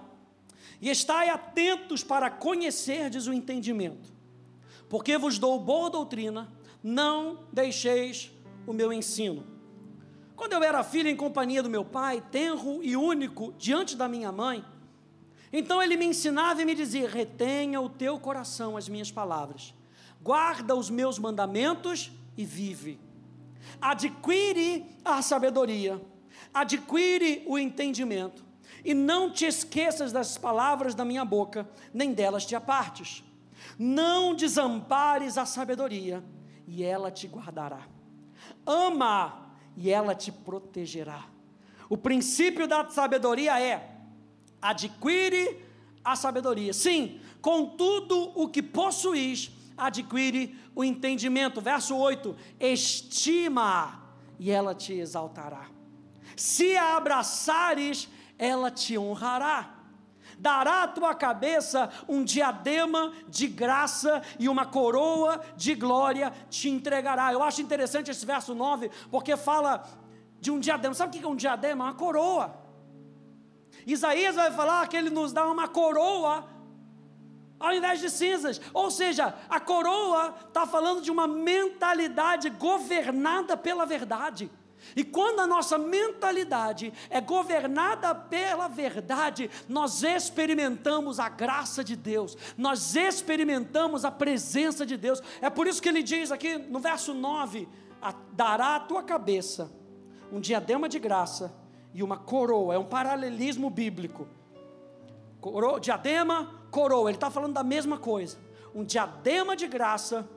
e 0.79 0.89
estai 0.89 1.29
atentos 1.29 2.03
para 2.03 2.29
conhecerdes 2.29 3.25
o 3.25 3.33
entendimento, 3.33 4.13
porque 4.87 5.17
vos 5.17 5.39
dou 5.39 5.59
boa 5.59 5.89
doutrina, 5.89 6.53
não 6.83 7.39
deixeis 7.51 8.31
o 8.67 8.73
meu 8.73 8.93
ensino. 8.93 9.47
Quando 10.35 10.53
eu 10.53 10.63
era 10.63 10.83
filho 10.83 11.09
em 11.09 11.15
companhia 11.15 11.63
do 11.63 11.69
meu 11.69 11.83
pai, 11.83 12.21
tenro 12.31 12.83
e 12.83 12.95
único 12.95 13.53
diante 13.57 13.95
da 13.95 14.07
minha 14.07 14.31
mãe, 14.31 14.63
então 15.51 15.81
ele 15.81 15.97
me 15.97 16.05
ensinava 16.05 16.61
e 16.61 16.65
me 16.65 16.75
dizia: 16.75 17.09
retenha 17.09 17.81
o 17.81 17.89
teu 17.89 18.19
coração 18.19 18.77
as 18.77 18.87
minhas 18.87 19.11
palavras, 19.11 19.73
guarda 20.21 20.75
os 20.75 20.91
meus 20.91 21.17
mandamentos 21.17 22.11
e 22.37 22.45
vive. 22.45 22.99
Adquire 23.81 24.85
a 25.03 25.21
sabedoria, 25.21 26.01
adquire 26.53 27.43
o 27.47 27.57
entendimento, 27.57 28.43
e 28.83 28.93
não 28.93 29.31
te 29.31 29.45
esqueças 29.45 30.11
das 30.11 30.37
palavras 30.37 30.93
da 30.93 31.05
minha 31.05 31.23
boca, 31.23 31.69
nem 31.93 32.13
delas 32.13 32.45
te 32.45 32.55
apartes. 32.55 33.23
Não 33.79 34.35
desampares 34.35 35.37
a 35.37 35.45
sabedoria, 35.45 36.23
e 36.67 36.83
ela 36.83 37.09
te 37.09 37.27
guardará. 37.27 37.87
Ama, 38.65 39.51
e 39.75 39.89
ela 39.89 40.13
te 40.13 40.31
protegerá. 40.31 41.25
O 41.89 41.97
princípio 41.97 42.67
da 42.67 42.89
sabedoria 42.89 43.59
é: 43.61 43.97
adquire 44.61 45.63
a 46.03 46.15
sabedoria. 46.15 46.73
Sim, 46.73 47.19
com 47.41 47.65
tudo 47.65 48.31
o 48.35 48.47
que 48.47 48.61
possuís, 48.61 49.51
adquire 49.77 50.57
o 50.75 50.83
entendimento. 50.83 51.61
Verso 51.61 51.95
8: 51.95 52.35
estima 52.59 54.01
e 54.39 54.51
ela 54.51 54.73
te 54.73 54.93
exaltará. 54.93 55.67
Se 56.35 56.75
a 56.75 56.97
abraçares, 56.97 58.09
ela 58.37 58.71
te 58.71 58.97
honrará. 58.97 59.69
Dará 60.39 60.83
à 60.83 60.87
tua 60.87 61.13
cabeça 61.13 61.89
um 62.07 62.23
diadema 62.23 63.13
de 63.29 63.47
graça 63.47 64.21
e 64.39 64.49
uma 64.49 64.65
coroa 64.65 65.39
de 65.55 65.75
glória 65.75 66.33
te 66.49 66.69
entregará. 66.69 67.31
Eu 67.31 67.43
acho 67.43 67.61
interessante 67.61 68.09
esse 68.09 68.25
verso 68.25 68.55
9, 68.55 68.89
porque 69.11 69.37
fala 69.37 69.87
de 70.39 70.51
um 70.51 70.59
diadema. 70.59 70.93
Sabe 70.93 71.15
o 71.15 71.19
que 71.19 71.25
é 71.25 71.29
um 71.29 71.35
diadema? 71.35 71.85
Uma 71.85 71.93
coroa. 71.93 72.63
Isaías 73.85 74.35
vai 74.35 74.51
falar 74.51 74.87
que 74.87 74.97
ele 74.97 75.09
nos 75.09 75.31
dá 75.31 75.45
uma 75.45 75.67
coroa 75.67 76.45
ao 77.63 77.73
invés 77.73 78.01
de 78.01 78.09
cinzas. 78.09 78.59
Ou 78.73 78.91
seja, 78.91 79.33
a 79.49 79.57
coroa 79.57 80.35
está 80.45 80.67
falando 80.67 81.01
de 81.01 81.09
uma 81.09 81.25
mentalidade 81.25 82.49
governada 82.49 83.55
pela 83.55 83.85
verdade. 83.85 84.51
E 84.97 85.01
quando 85.01 85.39
a 85.39 85.47
nossa 85.47 85.77
mentalidade 85.77 86.91
é 87.09 87.21
governada 87.21 88.13
pela 88.13 88.67
verdade, 88.67 89.49
nós 89.69 90.03
experimentamos 90.03 91.21
a 91.21 91.29
graça 91.29 91.81
de 91.85 91.95
Deus, 91.95 92.37
nós 92.57 92.97
experimentamos 92.97 94.03
a 94.03 94.11
presença 94.11 94.85
de 94.85 94.97
Deus. 94.97 95.23
É 95.41 95.49
por 95.49 95.67
isso 95.67 95.81
que 95.81 95.87
ele 95.87 96.03
diz 96.03 96.33
aqui 96.33 96.57
no 96.57 96.81
verso 96.81 97.13
9: 97.13 97.65
dará 98.33 98.75
à 98.75 98.79
tua 98.81 99.01
cabeça 99.01 99.71
um 100.33 100.41
diadema 100.41 100.89
de 100.89 100.99
graça 100.99 101.55
e 101.93 102.03
uma 102.03 102.17
coroa, 102.17 102.75
é 102.75 102.77
um 102.77 102.83
paralelismo 102.83 103.69
bíblico. 103.69 104.27
Coro, 105.39 105.79
diadema, 105.79 106.62
coroa, 106.73 107.09
ele 107.11 107.17
está 107.17 107.29
falando 107.29 107.53
da 107.53 107.63
mesma 107.63 107.99
coisa. 107.99 108.37
Um 108.73 108.83
diadema 108.83 109.55
de 109.55 109.67
graça 109.67 110.27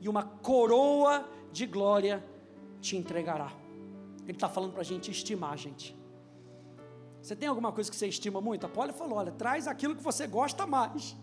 e 0.00 0.08
uma 0.08 0.24
coroa 0.24 1.24
de 1.52 1.64
glória 1.64 2.22
te 2.80 2.96
entregará. 2.96 3.52
Ele 4.24 4.32
está 4.32 4.48
falando 4.48 4.72
para 4.72 4.80
a 4.80 4.84
gente 4.84 5.10
estimar, 5.12 5.56
gente. 5.56 5.96
Você 7.22 7.36
tem 7.36 7.48
alguma 7.48 7.70
coisa 7.72 7.88
que 7.88 7.96
você 7.96 8.08
estima 8.08 8.40
muito? 8.40 8.66
A 8.66 8.68
Polly 8.68 8.92
falou: 8.92 9.18
olha, 9.18 9.30
traz 9.30 9.68
aquilo 9.68 9.94
que 9.94 10.02
você 10.02 10.26
gosta 10.26 10.66
mais. 10.66 11.16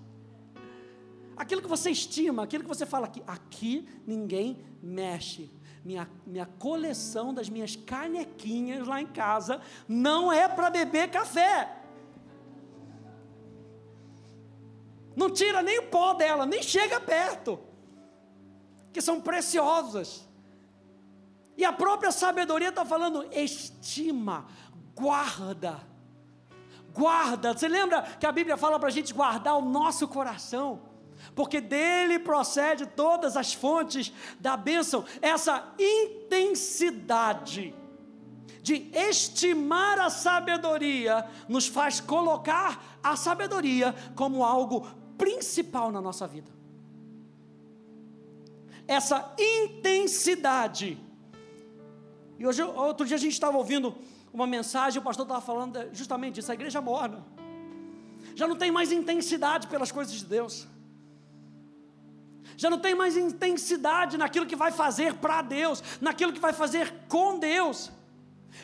Aquilo 1.35 1.61
que 1.61 1.67
você 1.67 1.89
estima, 1.89 2.43
aquilo 2.43 2.63
que 2.63 2.69
você 2.69 2.85
fala 2.85 3.07
aqui, 3.07 3.21
aqui 3.27 3.87
ninguém 4.07 4.63
mexe. 4.81 5.51
Minha, 5.83 6.09
minha 6.25 6.45
coleção 6.45 7.33
das 7.33 7.49
minhas 7.49 7.75
canequinhas 7.75 8.87
lá 8.87 9.01
em 9.01 9.07
casa 9.07 9.59
não 9.87 10.31
é 10.31 10.47
para 10.47 10.69
beber 10.69 11.11
café. 11.11 11.82
Não 15.15 15.29
tira 15.29 15.61
nem 15.61 15.79
o 15.79 15.87
pó 15.87 16.13
dela, 16.13 16.45
nem 16.45 16.63
chega 16.63 16.99
perto. 16.99 17.59
Que 18.91 19.01
são 19.01 19.21
preciosas. 19.21 20.27
E 21.57 21.63
a 21.63 21.71
própria 21.71 22.11
sabedoria 22.11 22.69
está 22.69 22.85
falando: 22.85 23.27
estima, 23.31 24.45
guarda. 24.95 25.79
Guarda. 26.93 27.53
Você 27.53 27.67
lembra 27.67 28.01
que 28.01 28.25
a 28.25 28.31
Bíblia 28.31 28.57
fala 28.57 28.79
para 28.79 28.89
a 28.89 28.91
gente 28.91 29.13
guardar 29.13 29.57
o 29.57 29.61
nosso 29.61 30.07
coração? 30.07 30.93
porque 31.35 31.61
dele 31.61 32.19
procede 32.19 32.85
todas 32.85 33.37
as 33.37 33.53
fontes 33.53 34.11
da 34.39 34.57
bênção. 34.57 35.05
Essa 35.21 35.63
intensidade 35.79 37.73
de 38.61 38.89
estimar 38.93 39.99
a 39.99 40.09
sabedoria 40.09 41.25
nos 41.47 41.67
faz 41.67 41.99
colocar 41.99 42.99
a 43.03 43.15
sabedoria 43.15 43.93
como 44.15 44.43
algo 44.43 44.87
principal 45.23 45.91
na 45.91 46.01
nossa 46.01 46.27
vida. 46.27 46.51
Essa 48.85 49.33
intensidade. 49.39 50.97
E 52.37 52.45
hoje, 52.45 52.61
outro 52.61 53.05
dia 53.05 53.15
a 53.15 53.19
gente 53.19 53.31
estava 53.31 53.57
ouvindo 53.57 53.95
uma 54.33 54.45
mensagem, 54.45 54.99
o 54.99 55.03
pastor 55.03 55.25
estava 55.25 55.39
falando 55.41 55.79
justamente 55.93 56.35
disso, 56.35 56.51
a 56.51 56.55
igreja 56.55 56.81
morna. 56.81 57.23
Já 58.35 58.47
não 58.47 58.57
tem 58.57 58.71
mais 58.71 58.91
intensidade 58.91 59.67
pelas 59.67 59.91
coisas 59.91 60.13
de 60.13 60.25
Deus 60.25 60.67
já 62.55 62.69
não 62.69 62.77
tem 62.77 62.93
mais 62.93 63.17
intensidade 63.17 64.15
naquilo 64.17 64.45
que 64.45 64.55
vai 64.55 64.71
fazer 64.71 65.15
para 65.15 65.41
Deus, 65.41 65.83
naquilo 65.99 66.31
que 66.31 66.39
vai 66.39 66.53
fazer 66.53 66.93
com 67.07 67.39
Deus. 67.39 67.91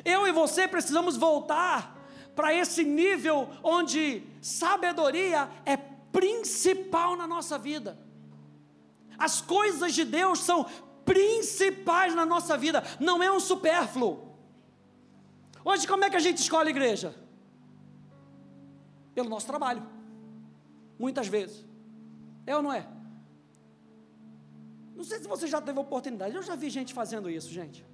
Eu 0.05 0.27
e 0.27 0.31
você 0.31 0.67
precisamos 0.67 1.17
voltar 1.17 1.97
para 2.35 2.53
esse 2.53 2.83
nível 2.83 3.49
onde 3.63 4.23
sabedoria 4.41 5.49
é 5.65 5.75
principal 6.19 7.15
na 7.15 7.25
nossa 7.25 7.57
vida. 7.57 7.97
As 9.17 9.39
coisas 9.39 9.93
de 9.93 10.03
Deus 10.03 10.39
são 10.39 10.65
principais 11.05 12.13
na 12.13 12.25
nossa 12.25 12.57
vida, 12.57 12.83
não 12.99 13.23
é 13.23 13.31
um 13.31 13.39
supérfluo. 13.39 14.13
Hoje, 15.63 15.87
como 15.87 16.03
é 16.05 16.09
que 16.09 16.15
a 16.17 16.25
gente 16.27 16.39
escolhe 16.39 16.69
igreja? 16.69 17.09
Pelo 19.15 19.29
nosso 19.29 19.47
trabalho, 19.47 19.81
muitas 20.97 21.27
vezes. 21.27 21.65
É 22.45 22.55
ou 22.55 22.61
não 22.61 22.73
é? 22.73 22.85
Não 24.95 25.05
sei 25.05 25.19
se 25.19 25.27
você 25.27 25.47
já 25.47 25.61
teve 25.61 25.79
oportunidade, 25.79 26.35
eu 26.35 26.43
já 26.43 26.55
vi 26.55 26.69
gente 26.69 26.93
fazendo 26.93 27.29
isso, 27.29 27.49
gente. 27.49 27.85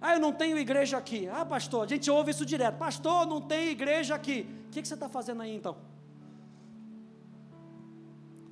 Ah, 0.00 0.14
eu 0.14 0.20
não 0.20 0.32
tenho 0.32 0.58
igreja 0.58 0.96
aqui. 0.96 1.28
Ah, 1.28 1.44
pastor, 1.44 1.84
a 1.84 1.86
gente 1.86 2.10
ouve 2.10 2.30
isso 2.32 2.44
direto. 2.44 2.76
Pastor, 2.78 3.26
não 3.26 3.40
tem 3.40 3.68
igreja 3.68 4.14
aqui. 4.14 4.38
O 4.66 4.70
que, 4.70 4.80
que 4.82 4.88
você 4.88 4.94
está 4.94 5.08
fazendo 5.08 5.42
aí 5.42 5.54
então? 5.54 5.76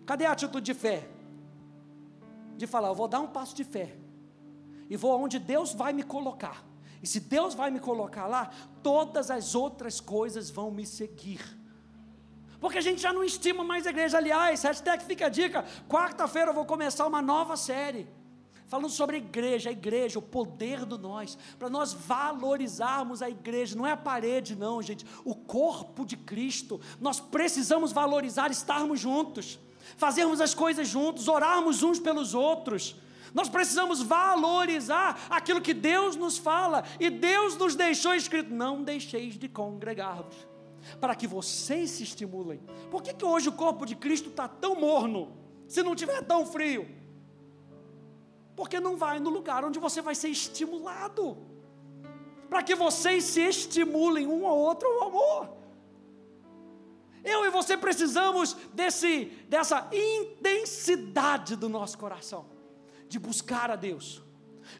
Cadê 0.08 0.24
a 0.24 0.32
atitude 0.32 0.64
de 0.64 0.72
fé? 0.72 1.06
De 2.56 2.66
falar, 2.66 2.88
eu 2.88 2.94
vou 2.94 3.06
dar 3.06 3.20
um 3.20 3.26
passo 3.26 3.54
de 3.54 3.62
fé. 3.62 3.94
E 4.88 4.96
vou 4.96 5.12
aonde 5.12 5.38
Deus 5.38 5.74
vai 5.74 5.92
me 5.92 6.02
colocar. 6.02 6.64
E 7.02 7.06
se 7.06 7.20
Deus 7.20 7.52
vai 7.52 7.70
me 7.70 7.78
colocar 7.78 8.26
lá, 8.26 8.50
todas 8.82 9.30
as 9.30 9.54
outras 9.54 10.00
coisas 10.00 10.48
vão 10.48 10.70
me 10.70 10.86
seguir. 10.86 11.42
Porque 12.58 12.78
a 12.78 12.80
gente 12.80 13.02
já 13.02 13.12
não 13.12 13.22
estima 13.22 13.62
mais 13.62 13.86
a 13.86 13.90
igreja. 13.90 14.16
Aliás, 14.16 14.62
hashtag 14.62 15.04
fica 15.04 15.26
a 15.26 15.28
dica. 15.28 15.62
Quarta-feira 15.86 16.52
eu 16.52 16.54
vou 16.54 16.64
começar 16.64 17.06
uma 17.06 17.20
nova 17.20 17.54
série. 17.54 18.08
Falando 18.66 18.88
sobre 18.88 19.16
a 19.16 19.18
igreja, 19.18 19.68
a 19.68 19.72
igreja, 19.72 20.18
o 20.18 20.22
poder 20.22 20.86
do 20.86 20.96
nós, 20.96 21.36
para 21.58 21.68
nós 21.68 21.92
valorizarmos 21.92 23.20
a 23.20 23.28
igreja, 23.28 23.76
não 23.76 23.86
é 23.86 23.92
a 23.92 23.96
parede, 23.96 24.56
não, 24.56 24.80
gente, 24.80 25.04
o 25.22 25.34
corpo 25.34 26.06
de 26.06 26.16
Cristo. 26.16 26.80
Nós 26.98 27.20
precisamos 27.20 27.92
valorizar, 27.92 28.50
estarmos 28.50 28.98
juntos, 28.98 29.58
fazermos 29.96 30.40
as 30.40 30.54
coisas 30.54 30.88
juntos, 30.88 31.28
orarmos 31.28 31.82
uns 31.82 31.98
pelos 31.98 32.34
outros. 32.34 32.96
Nós 33.34 33.48
precisamos 33.48 34.02
valorizar 34.02 35.26
aquilo 35.28 35.60
que 35.60 35.74
Deus 35.74 36.16
nos 36.16 36.38
fala, 36.38 36.84
e 36.98 37.10
Deus 37.10 37.56
nos 37.56 37.74
deixou 37.74 38.14
escrito: 38.14 38.52
não 38.52 38.82
deixeis 38.82 39.38
de 39.38 39.48
congregar-vos 39.48 40.48
para 41.00 41.14
que 41.14 41.26
vocês 41.26 41.90
se 41.90 42.02
estimulem. 42.02 42.60
Por 42.90 43.02
que, 43.02 43.12
que 43.12 43.24
hoje 43.24 43.48
o 43.48 43.52
corpo 43.52 43.84
de 43.84 43.94
Cristo 43.94 44.30
está 44.30 44.48
tão 44.48 44.74
morno, 44.74 45.36
se 45.66 45.82
não 45.82 45.94
tiver 45.94 46.22
tão 46.22 46.46
frio? 46.46 46.88
Porque 48.56 48.80
não 48.80 48.96
vai 48.96 49.20
no 49.20 49.30
lugar 49.30 49.64
onde 49.64 49.78
você 49.78 50.00
vai 50.00 50.14
ser 50.14 50.28
estimulado, 50.28 51.36
para 52.48 52.62
que 52.62 52.74
vocês 52.74 53.24
se 53.24 53.40
estimulem 53.40 54.26
um 54.26 54.46
ao 54.46 54.56
outro 54.56 54.88
ao 54.88 55.08
amor. 55.08 55.57
Eu 57.24 57.44
e 57.44 57.50
você 57.50 57.76
precisamos 57.76 58.54
desse, 58.72 59.26
dessa 59.48 59.88
intensidade 59.92 61.56
do 61.56 61.68
nosso 61.68 61.98
coração, 61.98 62.46
de 63.08 63.18
buscar 63.18 63.70
a 63.70 63.76
Deus, 63.76 64.22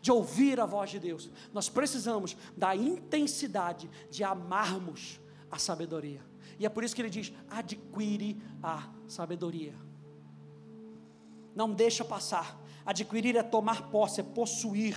de 0.00 0.12
ouvir 0.12 0.60
a 0.60 0.66
voz 0.66 0.90
de 0.90 0.98
Deus. 0.98 1.30
Nós 1.52 1.68
precisamos 1.68 2.36
da 2.56 2.74
intensidade 2.74 3.90
de 4.10 4.22
amarmos 4.22 5.20
a 5.50 5.58
sabedoria. 5.58 6.20
E 6.58 6.66
é 6.66 6.68
por 6.68 6.84
isso 6.84 6.94
que 6.94 7.02
ele 7.02 7.10
diz: 7.10 7.32
adquire 7.50 8.40
a 8.62 8.88
sabedoria. 9.06 9.74
Não 11.54 11.72
deixa 11.72 12.04
passar. 12.04 12.60
Adquirir 12.84 13.36
é 13.36 13.42
tomar 13.42 13.90
posse, 13.90 14.20
é 14.20 14.24
possuir. 14.24 14.96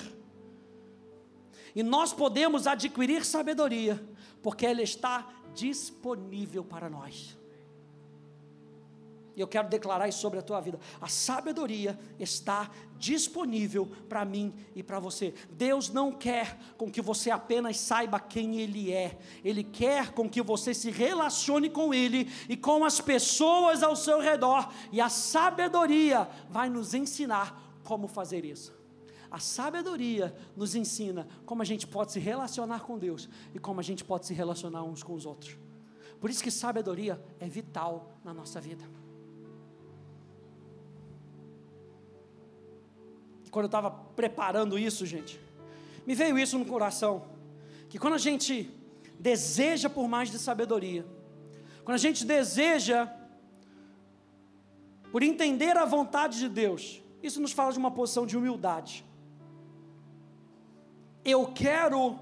E 1.75 1.84
nós 1.84 2.13
podemos 2.13 2.67
adquirir 2.67 3.25
sabedoria, 3.25 4.01
porque 4.41 4.65
ela 4.65 4.82
está 4.82 5.27
disponível 5.53 6.63
para 6.63 6.89
nós. 6.89 7.37
E 9.35 9.39
eu 9.39 9.47
quero 9.47 9.69
declarar 9.69 10.09
isso 10.09 10.19
sobre 10.19 10.39
a 10.39 10.41
tua 10.41 10.59
vida. 10.59 10.77
A 10.99 11.07
sabedoria 11.07 11.97
está 12.19 12.69
disponível 12.97 13.89
para 14.09 14.25
mim 14.25 14.53
e 14.75 14.83
para 14.83 14.99
você. 14.99 15.33
Deus 15.51 15.89
não 15.89 16.11
quer 16.11 16.57
com 16.77 16.91
que 16.91 17.01
você 17.01 17.31
apenas 17.31 17.77
saiba 17.77 18.19
quem 18.19 18.59
Ele 18.59 18.91
é, 18.91 19.17
Ele 19.43 19.63
quer 19.63 20.11
com 20.11 20.29
que 20.29 20.41
você 20.41 20.73
se 20.73 20.91
relacione 20.91 21.69
com 21.69 21.93
Ele 21.93 22.29
e 22.49 22.57
com 22.57 22.83
as 22.83 22.99
pessoas 22.99 23.81
ao 23.81 23.95
seu 23.95 24.19
redor, 24.19 24.69
e 24.91 24.99
a 24.99 25.09
sabedoria 25.09 26.29
vai 26.49 26.69
nos 26.69 26.93
ensinar 26.93 27.79
como 27.83 28.07
fazer 28.07 28.43
isso. 28.43 28.81
A 29.32 29.39
sabedoria 29.39 30.36
nos 30.56 30.76
ensina 30.76 31.28
como 31.46 31.62
a 31.62 31.65
gente 31.65 31.88
pode 31.88 32.12
se 32.12 32.20
relacionar 32.20 32.82
com 32.82 33.00
Deus 33.00 33.30
e 33.56 33.60
como 33.60 33.80
a 33.80 33.84
gente 33.84 34.04
pode 34.04 34.26
se 34.26 34.34
relacionar 34.34 34.84
uns 34.84 35.02
com 35.02 35.13
os 35.13 35.26
outros. 35.26 35.58
Por 36.20 36.30
isso 36.30 36.44
que 36.44 36.52
sabedoria 36.52 37.20
é 37.39 37.48
vital 37.48 38.12
na 38.24 38.34
nossa 38.34 38.60
vida. 38.60 38.84
quando 43.52 43.65
eu 43.65 43.67
estava 43.67 43.91
preparando 43.91 44.80
isso, 44.80 45.06
gente, 45.06 45.39
me 46.08 46.15
veio 46.15 46.39
isso 46.39 46.58
no 46.58 46.65
coração, 46.65 47.26
que 47.89 48.00
quando 48.00 48.13
a 48.13 48.17
gente 48.17 48.72
deseja 49.20 49.89
por 49.89 50.08
mais 50.08 50.32
de 50.32 50.39
sabedoria, 50.39 51.06
quando 51.84 51.96
a 51.96 52.00
gente 52.00 52.26
deseja 52.26 53.12
por 55.12 55.22
entender 55.22 55.76
a 55.76 55.84
vontade 55.84 56.39
de 56.39 56.48
Deus, 56.48 57.04
isso 57.22 57.41
nos 57.41 57.52
fala 57.52 57.74
de 57.74 57.78
uma 57.78 57.91
posição 57.91 58.26
de 58.26 58.38
humildade. 58.38 59.06
Eu 61.23 61.47
quero, 61.47 62.17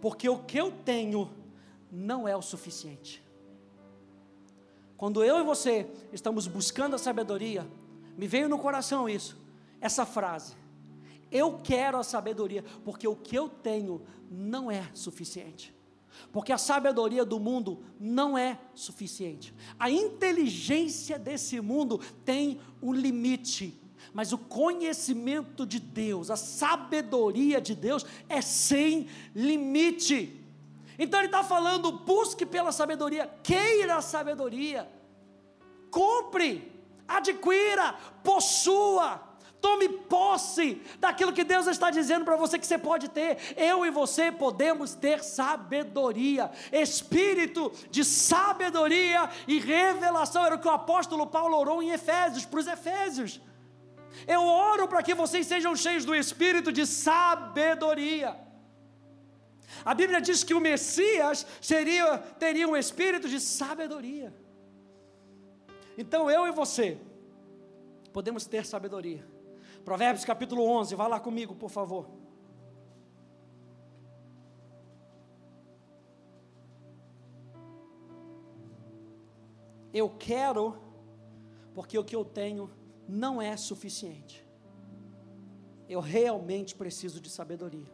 porque 0.00 0.28
o 0.28 0.38
que 0.38 0.58
eu 0.58 0.70
tenho 0.70 1.30
não 1.90 2.28
é 2.28 2.36
o 2.36 2.42
suficiente. 2.42 3.22
Quando 4.96 5.22
eu 5.22 5.38
e 5.38 5.44
você 5.44 5.86
estamos 6.12 6.46
buscando 6.46 6.96
a 6.96 6.98
sabedoria, 6.98 7.66
me 8.16 8.26
veio 8.26 8.48
no 8.48 8.58
coração 8.58 9.08
isso 9.08 9.36
essa 9.80 10.04
frase. 10.04 10.56
Eu 11.30 11.58
quero 11.62 11.98
a 11.98 12.02
sabedoria, 12.02 12.64
porque 12.84 13.06
o 13.06 13.14
que 13.14 13.36
eu 13.36 13.48
tenho 13.48 14.02
não 14.30 14.70
é 14.70 14.88
suficiente. 14.94 15.74
Porque 16.32 16.52
a 16.52 16.58
sabedoria 16.58 17.24
do 17.24 17.38
mundo 17.38 17.84
não 18.00 18.36
é 18.36 18.58
suficiente. 18.74 19.54
A 19.78 19.90
inteligência 19.90 21.18
desse 21.18 21.60
mundo 21.60 22.00
tem 22.24 22.60
um 22.82 22.92
limite, 22.92 23.78
mas 24.12 24.32
o 24.32 24.38
conhecimento 24.38 25.66
de 25.66 25.78
Deus, 25.78 26.30
a 26.30 26.36
sabedoria 26.36 27.60
de 27.60 27.74
Deus 27.74 28.04
é 28.28 28.40
sem 28.40 29.08
limite. 29.34 30.44
Então 30.98 31.20
ele 31.20 31.28
está 31.28 31.44
falando: 31.44 31.92
busque 31.92 32.44
pela 32.44 32.72
sabedoria, 32.72 33.30
queira 33.42 33.96
a 33.96 34.02
sabedoria, 34.02 34.88
compre, 35.90 36.72
adquira, 37.06 37.94
possua. 38.22 39.28
Tome 39.60 39.88
posse 39.88 40.80
daquilo 41.00 41.32
que 41.32 41.42
Deus 41.42 41.66
está 41.66 41.90
dizendo 41.90 42.24
para 42.24 42.36
você 42.36 42.58
que 42.60 42.66
você 42.66 42.78
pode 42.78 43.08
ter. 43.08 43.38
Eu 43.56 43.84
e 43.84 43.90
você 43.90 44.30
podemos 44.30 44.94
ter 44.94 45.22
sabedoria, 45.24 46.48
espírito 46.72 47.72
de 47.90 48.04
sabedoria 48.04 49.28
e 49.48 49.58
revelação. 49.58 50.44
Era 50.44 50.54
o 50.54 50.60
que 50.60 50.68
o 50.68 50.70
apóstolo 50.70 51.26
Paulo 51.26 51.56
orou 51.56 51.82
em 51.82 51.90
Efésios, 51.90 52.46
para 52.46 52.60
os 52.60 52.68
Efésios. 52.68 53.40
Eu 54.26 54.42
oro 54.42 54.88
para 54.88 55.02
que 55.02 55.14
vocês 55.14 55.46
sejam 55.46 55.74
cheios 55.76 56.04
do 56.04 56.14
espírito 56.14 56.72
de 56.72 56.86
sabedoria. 56.86 58.36
A 59.84 59.94
Bíblia 59.94 60.20
diz 60.20 60.42
que 60.42 60.54
o 60.54 60.60
Messias 60.60 61.46
seria, 61.60 62.18
teria 62.18 62.66
um 62.66 62.76
espírito 62.76 63.28
de 63.28 63.40
sabedoria. 63.40 64.34
Então 65.96 66.30
eu 66.30 66.46
e 66.46 66.52
você 66.52 66.98
podemos 68.12 68.46
ter 68.46 68.64
sabedoria 68.64 69.38
Provérbios 69.88 70.22
capítulo 70.22 70.64
11, 70.64 70.94
vá 70.94 71.06
lá 71.06 71.18
comigo, 71.18 71.54
por 71.54 71.70
favor. 71.70 72.10
Eu 79.94 80.10
quero, 80.10 80.76
porque 81.74 81.98
o 81.98 82.04
que 82.04 82.14
eu 82.14 82.22
tenho 82.22 82.70
não 83.08 83.40
é 83.40 83.56
suficiente. 83.56 84.46
Eu 85.88 86.00
realmente 86.00 86.74
preciso 86.74 87.20
de 87.20 87.30
sabedoria. 87.30 87.90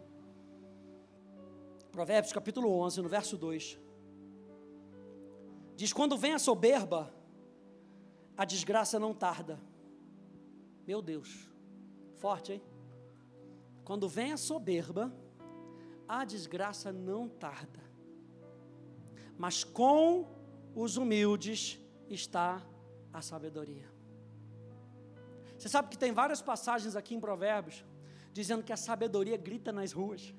Provérbios 1.93 2.33
capítulo 2.33 2.69
11, 2.81 3.03
no 3.03 3.09
verso 3.09 3.39
2. 3.39 3.79
Diz: 5.77 5.93
Quando 5.93 6.19
vem 6.19 6.33
a 6.33 6.39
soberba, 6.41 7.15
a 8.37 8.45
desgraça 8.45 8.99
não 8.99 9.15
tarda. 9.15 9.61
Meu 10.85 11.01
Deus, 11.01 11.49
forte, 12.17 12.55
hein? 12.55 12.63
Quando 13.85 14.09
vem 14.09 14.33
a 14.33 14.37
soberba, 14.37 15.15
a 16.09 16.25
desgraça 16.25 16.93
não 16.93 17.29
tarda. 17.29 17.81
Mas 19.39 19.63
com 19.63 20.27
os 20.75 20.97
humildes 20.97 21.81
está 22.09 22.61
a 23.13 23.23
sabedoria. 23.23 23.94
Você 25.65 25.71
sabe 25.71 25.89
que 25.89 25.97
tem 25.97 26.13
várias 26.13 26.43
passagens 26.43 26.95
aqui 26.95 27.15
em 27.15 27.19
Provérbios 27.19 27.83
dizendo 28.35 28.63
que 28.63 28.71
a 28.71 28.77
sabedoria 28.77 29.35
grita 29.39 29.73
nas 29.73 29.93
ruas. 29.93 30.35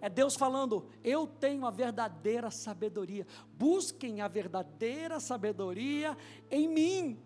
É 0.00 0.08
Deus 0.08 0.34
falando: 0.34 0.88
Eu 1.04 1.24
tenho 1.24 1.64
a 1.64 1.70
verdadeira 1.70 2.50
sabedoria. 2.50 3.24
Busquem 3.52 4.20
a 4.20 4.26
verdadeira 4.26 5.20
sabedoria 5.20 6.16
em 6.50 6.66
mim. 6.66 7.22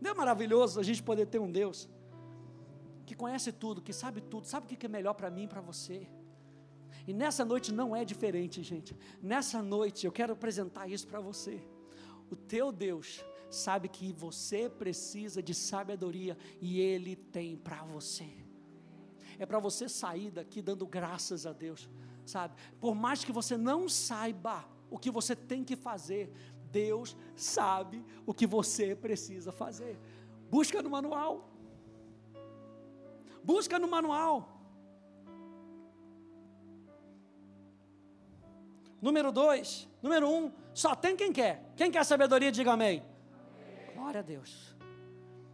Não 0.00 0.12
é 0.12 0.14
maravilhoso 0.14 0.78
a 0.78 0.84
gente 0.84 1.02
poder 1.02 1.26
ter 1.26 1.40
um 1.40 1.50
Deus 1.50 1.88
que 3.04 3.16
conhece 3.16 3.50
tudo, 3.50 3.82
que 3.82 3.92
sabe 3.92 4.20
tudo, 4.20 4.46
sabe 4.46 4.72
o 4.72 4.78
que 4.78 4.86
é 4.86 4.88
melhor 4.88 5.14
para 5.14 5.28
mim 5.30 5.46
e 5.46 5.48
para 5.48 5.60
você. 5.60 6.06
E 7.08 7.12
nessa 7.12 7.44
noite 7.44 7.72
não 7.72 7.96
é 7.96 8.04
diferente, 8.04 8.62
gente. 8.62 8.96
Nessa 9.20 9.60
noite 9.60 10.06
eu 10.06 10.12
quero 10.12 10.32
apresentar 10.32 10.86
isso 10.86 11.08
para 11.08 11.18
você. 11.18 11.73
O 12.30 12.36
teu 12.36 12.72
Deus 12.72 13.24
sabe 13.50 13.88
que 13.88 14.12
você 14.12 14.68
precisa 14.68 15.42
de 15.42 15.54
sabedoria 15.54 16.36
e 16.60 16.80
Ele 16.80 17.16
tem 17.16 17.56
para 17.56 17.82
você. 17.84 18.28
É 19.38 19.46
para 19.46 19.58
você 19.58 19.88
sair 19.88 20.30
daqui 20.30 20.62
dando 20.62 20.86
graças 20.86 21.46
a 21.46 21.52
Deus, 21.52 21.88
sabe? 22.24 22.54
Por 22.80 22.94
mais 22.94 23.24
que 23.24 23.32
você 23.32 23.56
não 23.56 23.88
saiba 23.88 24.64
o 24.90 24.98
que 24.98 25.10
você 25.10 25.34
tem 25.34 25.64
que 25.64 25.76
fazer, 25.76 26.32
Deus 26.70 27.16
sabe 27.36 28.04
o 28.26 28.34
que 28.34 28.46
você 28.46 28.94
precisa 28.94 29.52
fazer. 29.52 29.98
Busca 30.50 30.82
no 30.82 30.90
manual. 30.90 31.50
Busca 33.42 33.78
no 33.78 33.88
manual. 33.88 34.53
Número 39.06 39.30
dois, 39.30 39.86
número 40.00 40.26
um, 40.34 40.50
só 40.72 40.94
tem 40.94 41.14
quem 41.14 41.30
quer. 41.30 41.54
Quem 41.76 41.90
quer 41.90 42.02
sabedoria, 42.06 42.50
diga 42.50 42.72
amém. 42.72 43.02
amém. 43.02 43.94
Glória 43.94 44.20
a 44.20 44.22
Deus. 44.22 44.74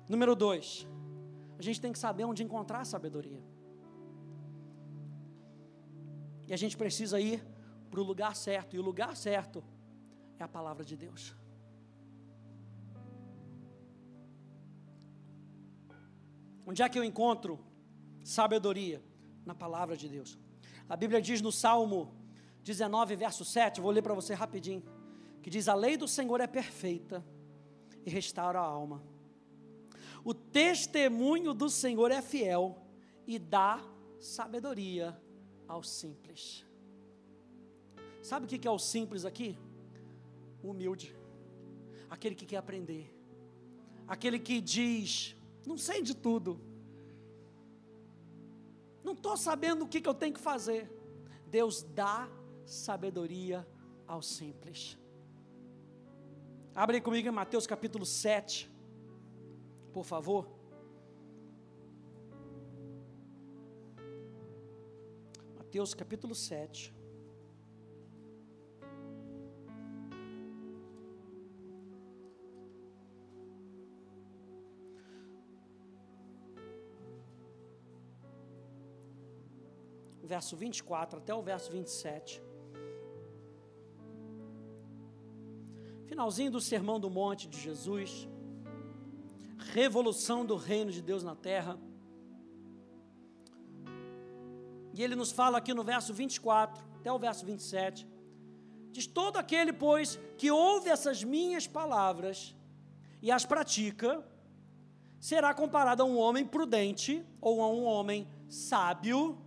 Número 0.08 0.36
dois, 0.36 0.86
a 1.58 1.62
gente 1.66 1.80
tem 1.80 1.92
que 1.92 1.98
saber 1.98 2.22
onde 2.22 2.44
encontrar 2.44 2.80
a 2.82 2.84
sabedoria. 2.84 3.42
E 6.46 6.54
a 6.54 6.56
gente 6.56 6.76
precisa 6.76 7.18
ir 7.18 7.44
para 7.90 7.98
o 7.98 8.04
lugar 8.04 8.36
certo. 8.36 8.76
E 8.76 8.78
o 8.78 8.82
lugar 8.82 9.16
certo 9.16 9.64
é 10.38 10.44
a 10.44 10.48
palavra 10.48 10.84
de 10.84 10.96
Deus. 10.96 11.34
Onde 16.64 16.82
é 16.84 16.88
que 16.88 17.00
eu 17.00 17.02
encontro 17.02 17.58
sabedoria? 18.22 19.02
Na 19.44 19.56
palavra 19.56 19.96
de 19.96 20.08
Deus. 20.08 20.38
A 20.88 20.94
Bíblia 20.94 21.20
diz 21.20 21.40
no 21.40 21.50
Salmo 21.50 22.19
19, 22.70 23.16
verso 23.16 23.44
7, 23.44 23.80
vou 23.80 23.90
ler 23.90 24.02
para 24.02 24.14
você 24.14 24.33
rapidinho, 24.33 24.83
que 25.42 25.50
diz: 25.50 25.68
A 25.68 25.74
lei 25.74 25.96
do 25.96 26.06
Senhor 26.06 26.40
é 26.40 26.46
perfeita 26.46 27.24
e 28.06 28.11
restaura 28.11 28.61
a 28.61 28.62
alma. 28.62 29.02
O 30.24 30.33
testemunho 30.33 31.52
do 31.52 31.68
Senhor 31.68 32.11
é 32.12 32.22
fiel 32.22 32.78
e 33.26 33.38
dá 33.38 33.83
sabedoria 34.20 35.20
ao 35.66 35.83
simples. 35.83 36.64
Sabe 38.22 38.44
o 38.44 38.48
que 38.48 38.68
é 38.68 38.70
o 38.70 38.78
simples 38.78 39.24
aqui? 39.24 39.59
humilde, 40.62 41.16
aquele 42.09 42.35
que 42.35 42.46
quer 42.46 42.56
aprender, 42.56 43.12
aquele 44.06 44.38
que 44.38 44.61
diz: 44.61 45.37
não 45.66 45.76
sei 45.76 46.02
de 46.02 46.14
tudo, 46.14 46.61
não 49.02 49.12
estou 49.12 49.37
sabendo 49.37 49.85
o 49.85 49.88
que, 49.88 50.00
que 50.00 50.09
eu 50.09 50.14
tenho 50.14 50.35
que 50.35 50.40
fazer. 50.40 50.90
Deus 51.46 51.83
dá 51.83 52.28
sabedoria 52.70 53.66
aos 54.06 54.26
simples. 54.37 54.96
Abre 56.72 57.00
comigo 57.00 57.26
em 57.26 57.33
Mateus 57.33 57.66
capítulo 57.66 58.06
7, 58.06 58.70
por 59.92 60.04
favor. 60.04 60.48
Mateus 65.59 65.94
capítulo 65.94 66.35
7. 66.35 66.94
verso 80.22 80.56
24 80.56 81.18
até 81.18 81.35
o 81.35 81.42
verso 81.42 81.72
27. 81.72 82.49
Finalzinho 86.20 86.50
do 86.50 86.61
Sermão 86.61 87.00
do 87.00 87.09
Monte 87.09 87.48
de 87.48 87.59
Jesus. 87.59 88.28
Revolução 89.72 90.44
do 90.44 90.54
reino 90.54 90.92
de 90.92 91.00
Deus 91.00 91.22
na 91.22 91.35
terra. 91.35 91.78
E 94.92 95.02
ele 95.02 95.16
nos 95.16 95.33
fala 95.33 95.56
aqui 95.56 95.72
no 95.72 95.83
verso 95.83 96.12
24 96.12 96.85
até 96.98 97.11
o 97.11 97.18
verso 97.18 97.46
27. 97.46 98.06
Diz: 98.92 99.06
Todo 99.06 99.38
aquele, 99.38 99.72
pois, 99.72 100.18
que 100.37 100.50
ouve 100.50 100.90
essas 100.90 101.24
minhas 101.24 101.66
palavras 101.66 102.54
e 103.22 103.33
as 103.33 103.46
pratica, 103.46 104.22
será 105.18 105.54
comparado 105.54 106.02
a 106.02 106.06
um 106.06 106.18
homem 106.18 106.44
prudente 106.44 107.24
ou 107.40 107.62
a 107.62 107.68
um 107.70 107.85
homem 107.85 108.28
sábio 108.46 109.38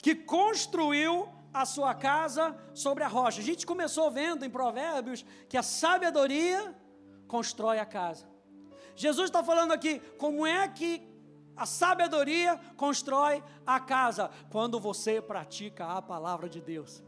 que 0.00 0.14
construiu 0.14 1.28
a 1.52 1.64
sua 1.64 1.94
casa 1.94 2.56
sobre 2.74 3.04
a 3.04 3.08
rocha. 3.08 3.40
A 3.40 3.44
gente 3.44 3.66
começou 3.66 4.10
vendo 4.10 4.44
em 4.44 4.50
Provérbios 4.50 5.24
que 5.48 5.56
a 5.56 5.62
sabedoria 5.62 6.74
constrói 7.26 7.78
a 7.78 7.86
casa. 7.86 8.26
Jesus 8.94 9.26
está 9.26 9.42
falando 9.44 9.72
aqui 9.72 10.00
como 10.18 10.46
é 10.46 10.66
que 10.68 11.06
a 11.56 11.66
sabedoria 11.66 12.58
constrói 12.76 13.42
a 13.66 13.80
casa 13.80 14.30
quando 14.50 14.78
você 14.78 15.20
pratica 15.20 15.86
a 15.86 16.00
palavra 16.00 16.48
de 16.48 16.60
Deus. 16.60 17.02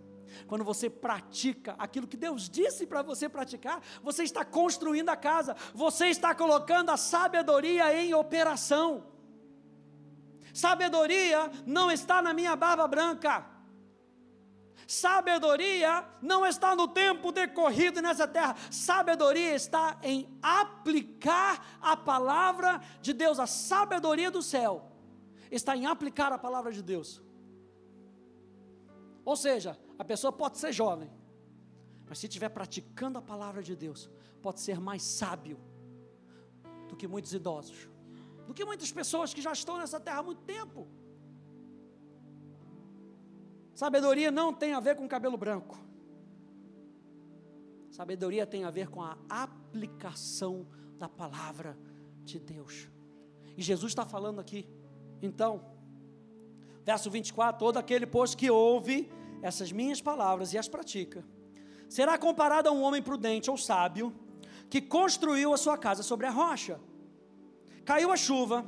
Quando 0.47 0.65
você 0.65 0.89
pratica 0.89 1.75
aquilo 1.79 2.07
que 2.07 2.17
Deus 2.17 2.49
disse 2.49 2.87
para 2.87 3.03
você 3.03 3.29
praticar, 3.29 3.81
você 4.03 4.23
está 4.23 4.45
construindo 4.45 5.09
a 5.09 5.17
casa, 5.17 5.57
você 5.75 6.07
está 6.07 6.35
colocando 6.35 6.91
a 6.91 6.97
sabedoria 6.97 7.95
em 7.95 8.15
operação. 8.15 9.05
Sabedoria 10.53 11.51
não 11.67 11.91
está 11.91 12.21
na 12.21 12.33
minha 12.33 12.57
barba 12.57 12.87
branca. 12.87 13.47
Sabedoria 14.91 16.05
não 16.21 16.45
está 16.45 16.75
no 16.75 16.89
tempo 16.89 17.31
decorrido 17.31 18.03
nessa 18.03 18.27
terra. 18.27 18.57
Sabedoria 18.73 19.55
está 19.55 19.97
em 20.03 20.29
aplicar 20.43 21.79
a 21.81 21.97
palavra 21.97 22.81
de 23.01 23.13
Deus. 23.13 23.39
A 23.39 23.47
sabedoria 23.47 24.33
do 24.33 24.43
céu 24.43 24.91
está 25.49 25.77
em 25.77 25.87
aplicar 25.87 26.33
a 26.33 26.39
palavra 26.39 26.73
de 26.73 26.83
Deus. 26.83 27.23
Ou 29.25 29.37
seja, 29.37 29.79
a 29.97 30.05
pessoa 30.05 30.33
pode 30.33 30.59
ser 30.59 30.73
jovem, 30.73 31.09
mas 32.09 32.19
se 32.19 32.27
estiver 32.27 32.49
praticando 32.49 33.17
a 33.17 33.23
palavra 33.23 33.63
de 33.63 33.77
Deus, 33.77 34.11
pode 34.43 34.59
ser 34.61 34.81
mais 34.81 35.05
sábio 35.05 35.61
do 36.89 36.97
que 36.97 37.07
muitos 37.07 37.33
idosos 37.33 37.89
do 38.51 38.55
que 38.55 38.65
muitas 38.65 38.91
pessoas 38.91 39.33
que 39.33 39.41
já 39.41 39.53
estão 39.53 39.79
nessa 39.79 40.01
terra 40.01 40.19
há 40.19 40.23
muito 40.25 40.43
tempo. 40.43 40.89
Sabedoria 43.81 44.31
não 44.31 44.53
tem 44.53 44.75
a 44.75 44.79
ver 44.79 44.95
com 44.95 45.09
cabelo 45.09 45.39
branco. 45.39 45.79
Sabedoria 47.91 48.47
tem 48.47 48.63
a 48.65 48.71
ver 48.71 48.89
com 48.89 49.01
a 49.03 49.17
aplicação 49.27 50.67
da 50.99 51.09
palavra 51.09 51.79
de 52.23 52.39
Deus. 52.39 52.91
E 53.57 53.63
Jesus 53.63 53.93
está 53.93 54.05
falando 54.05 54.39
aqui. 54.39 54.69
Então, 55.23 55.65
verso 56.85 57.11
24: 57.11 57.59
todo 57.59 57.79
aquele, 57.79 58.05
pois, 58.05 58.35
que 58.35 58.51
ouve 58.51 59.11
essas 59.41 59.73
minhas 59.73 60.03
palavras 60.03 60.53
e 60.53 60.59
as 60.59 60.69
pratica, 60.69 61.25
será 61.89 62.19
comparado 62.19 62.69
a 62.69 62.73
um 62.73 62.83
homem 62.83 63.01
prudente 63.01 63.51
ou 63.51 63.57
sábio, 63.57 64.15
que 64.69 64.83
construiu 64.83 65.55
a 65.55 65.57
sua 65.57 65.79
casa 65.79 66.03
sobre 66.03 66.27
a 66.27 66.31
rocha. 66.31 66.79
Caiu 67.87 68.13
a 68.13 68.17
chuva, 68.19 68.63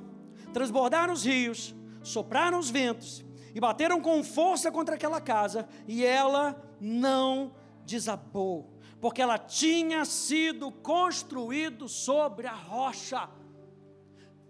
transbordaram 0.55 1.13
os 1.13 1.23
rios, 1.23 1.75
sopraram 2.03 2.59
os 2.59 2.71
ventos 2.71 3.23
e 3.55 3.61
bateram 3.61 4.01
com 4.01 4.23
força 4.25 4.71
contra 4.71 4.95
aquela 4.95 5.21
casa, 5.21 5.69
e 5.87 6.05
ela 6.05 6.61
não 6.81 7.55
desabou, 7.85 8.79
porque 9.01 9.21
ela 9.21 9.39
tinha 9.39 10.05
sido 10.05 10.71
construído 10.71 11.89
sobre 11.89 12.47
a 12.47 12.55
rocha. 12.55 13.29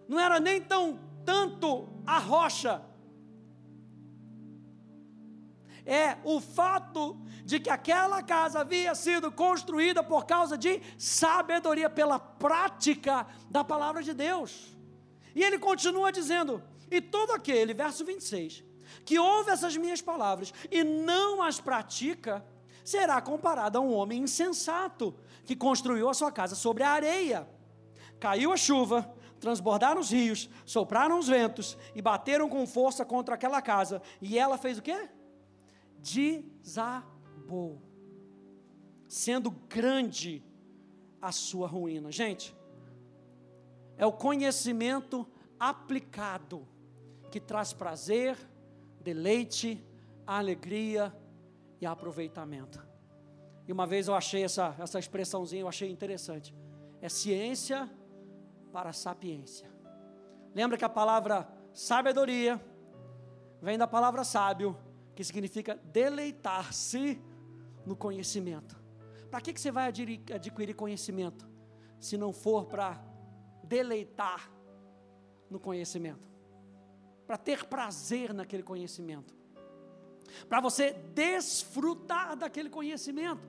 Não 0.09 0.19
era 0.19 0.39
nem 0.39 0.61
tão 0.61 0.99
tanto 1.25 1.89
a 2.07 2.19
rocha, 2.19 2.83
é 5.85 6.17
o 6.25 6.41
fato 6.41 7.21
de 7.45 7.59
que 7.59 7.71
aquela 7.71 8.23
casa 8.23 8.61
havia 8.61 8.95
sido 8.95 9.31
construída 9.33 10.03
por 10.03 10.25
causa 10.25 10.57
de 10.57 10.81
sabedoria, 10.97 11.91
pela 11.91 12.19
prática 12.19 13.27
da 13.51 13.65
palavra 13.65 14.03
de 14.03 14.15
Deus. 14.15 14.77
E 15.35 15.43
ele 15.43 15.59
continua 15.59 16.13
dizendo: 16.13 16.63
E 16.91 17.01
todo 17.01 17.33
aquele, 17.33 17.75
verso 17.75 18.05
26, 18.05 18.63
que 19.05 19.19
ouve 19.19 19.51
essas 19.51 19.77
minhas 19.77 20.01
palavras 20.01 20.53
e 20.71 20.85
não 20.85 21.43
as 21.43 21.61
pratica, 21.61 22.45
será 22.85 23.21
comparado 23.21 23.79
a 23.79 23.81
um 23.81 23.93
homem 23.93 24.23
insensato 24.23 25.15
que 25.45 25.57
construiu 25.57 26.09
a 26.09 26.15
sua 26.15 26.31
casa 26.31 26.55
sobre 26.55 26.83
a 26.83 26.91
areia. 26.91 27.49
Caiu 28.21 28.53
a 28.53 28.57
chuva, 28.57 29.13
transbordaram 29.41 30.01
os 30.01 30.11
rios, 30.11 30.49
sopraram 30.65 31.19
os 31.19 31.29
ventos 31.29 31.77
e 31.95 32.03
bateram 32.03 32.49
com 32.49 32.67
força 32.67 33.05
contra 33.05 33.35
aquela 33.35 33.61
casa, 33.61 34.01
e 34.21 34.39
ela 34.39 34.57
fez 34.57 34.79
o 34.79 34.83
quê? 34.83 35.09
desabou, 36.03 37.81
sendo 39.07 39.51
grande 39.51 40.45
a 41.21 41.31
sua 41.31 41.69
ruína. 41.69 42.11
Gente, 42.11 42.55
é 43.97 44.05
o 44.05 44.13
conhecimento 44.13 45.27
aplicado 45.59 46.67
que 47.31 47.41
traz 47.41 47.73
prazer, 47.73 48.37
deleite, 49.03 49.85
alegria 50.27 51.15
e 51.81 51.87
aproveitamento. 51.87 52.81
E 53.67 53.73
uma 53.73 53.87
vez 53.87 54.09
eu 54.09 54.15
achei 54.15 54.45
essa, 54.45 54.75
essa 54.79 54.99
expressãozinha, 54.99 55.63
eu 55.63 55.69
achei 55.69 55.91
interessante. 55.91 56.55
É 57.01 57.09
ciência 57.09 57.91
para 58.73 58.93
sapiência. 58.93 59.71
Lembra 60.55 60.79
que 60.79 60.85
a 60.85 60.89
palavra 60.89 61.49
sabedoria 61.73 62.61
vem 63.61 63.79
da 63.79 63.87
palavra 63.87 64.25
sábio, 64.25 64.77
que 65.15 65.23
significa 65.23 65.77
deleitar-se 65.93 67.21
no 67.85 67.97
conhecimento. 67.97 68.81
Para 69.31 69.41
que, 69.41 69.53
que 69.53 69.61
você 69.61 69.71
vai 69.71 69.89
adquirir 69.89 70.75
conhecimento, 70.75 71.49
se 71.99 72.17
não 72.17 72.33
for 72.33 72.67
para 72.67 73.03
deleitar 73.65 74.51
no 75.49 75.59
conhecimento? 75.59 76.32
Para 77.27 77.37
ter 77.37 77.65
prazer 77.65 78.35
naquele 78.35 78.63
conhecimento, 78.63 79.35
para 80.49 80.61
você 80.61 80.93
desfrutar 81.15 82.37
daquele 82.37 82.69
conhecimento. 82.69 83.49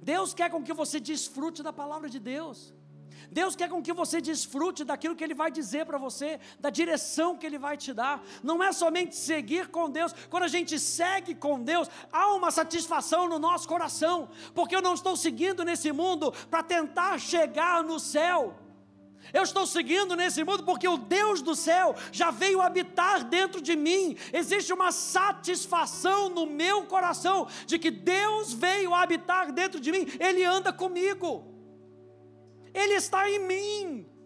Deus 0.00 0.34
quer 0.34 0.50
com 0.50 0.62
que 0.62 0.72
você 0.72 1.00
desfrute 1.00 1.62
da 1.62 1.72
palavra 1.72 2.08
de 2.08 2.18
Deus. 2.18 2.74
Deus 3.30 3.56
quer 3.56 3.68
com 3.68 3.82
que 3.82 3.92
você 3.92 4.20
desfrute 4.20 4.84
daquilo 4.84 5.16
que 5.16 5.24
Ele 5.24 5.34
vai 5.34 5.50
dizer 5.50 5.86
para 5.86 5.98
você, 5.98 6.38
da 6.60 6.70
direção 6.70 7.36
que 7.36 7.46
Ele 7.46 7.58
vai 7.58 7.76
te 7.76 7.92
dar. 7.92 8.22
Não 8.42 8.62
é 8.62 8.72
somente 8.72 9.16
seguir 9.16 9.68
com 9.68 9.90
Deus. 9.90 10.14
Quando 10.28 10.44
a 10.44 10.48
gente 10.48 10.78
segue 10.78 11.34
com 11.34 11.62
Deus, 11.62 11.88
há 12.12 12.34
uma 12.34 12.50
satisfação 12.50 13.28
no 13.28 13.38
nosso 13.38 13.66
coração, 13.66 14.28
porque 14.54 14.76
eu 14.76 14.82
não 14.82 14.94
estou 14.94 15.16
seguindo 15.16 15.64
nesse 15.64 15.92
mundo 15.92 16.32
para 16.50 16.62
tentar 16.62 17.18
chegar 17.18 17.82
no 17.82 17.98
céu. 17.98 18.54
Eu 19.32 19.42
estou 19.42 19.66
seguindo 19.66 20.14
nesse 20.14 20.42
mundo 20.44 20.62
porque 20.64 20.86
o 20.88 20.96
Deus 20.96 21.42
do 21.42 21.54
céu 21.54 21.94
já 22.12 22.30
veio 22.30 22.60
habitar 22.60 23.24
dentro 23.24 23.60
de 23.60 23.76
mim. 23.76 24.16
Existe 24.32 24.72
uma 24.72 24.92
satisfação 24.92 26.28
no 26.28 26.46
meu 26.46 26.84
coração 26.84 27.48
de 27.66 27.78
que 27.78 27.90
Deus 27.90 28.52
veio 28.52 28.94
habitar 28.94 29.52
dentro 29.52 29.80
de 29.80 29.92
mim, 29.92 30.06
Ele 30.18 30.44
anda 30.44 30.72
comigo. 30.72 31.54
Ele 32.72 32.94
está 32.94 33.28
em 33.30 33.38
mim. 33.38 34.16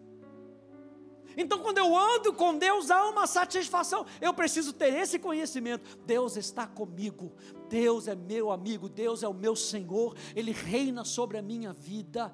Então, 1.37 1.59
quando 1.59 1.77
eu 1.77 1.97
ando 1.97 2.33
com 2.33 2.57
Deus, 2.57 2.91
há 2.91 3.07
uma 3.07 3.25
satisfação. 3.25 4.05
Eu 4.19 4.33
preciso 4.33 4.73
ter 4.73 4.93
esse 4.93 5.17
conhecimento. 5.17 5.97
Deus 6.05 6.35
está 6.35 6.67
comigo. 6.67 7.33
Deus 7.69 8.07
é 8.07 8.15
meu 8.15 8.51
amigo. 8.51 8.89
Deus 8.89 9.23
é 9.23 9.27
o 9.27 9.33
meu 9.33 9.55
Senhor. 9.55 10.15
Ele 10.35 10.51
reina 10.51 11.05
sobre 11.05 11.37
a 11.37 11.41
minha 11.41 11.71
vida. 11.71 12.33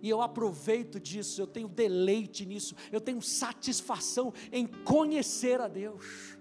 E 0.00 0.08
eu 0.08 0.20
aproveito 0.22 1.00
disso. 1.00 1.40
Eu 1.40 1.46
tenho 1.46 1.68
deleite 1.68 2.46
nisso. 2.46 2.74
Eu 2.92 3.00
tenho 3.00 3.20
satisfação 3.20 4.32
em 4.52 4.66
conhecer 4.66 5.60
a 5.60 5.68
Deus. 5.68 6.38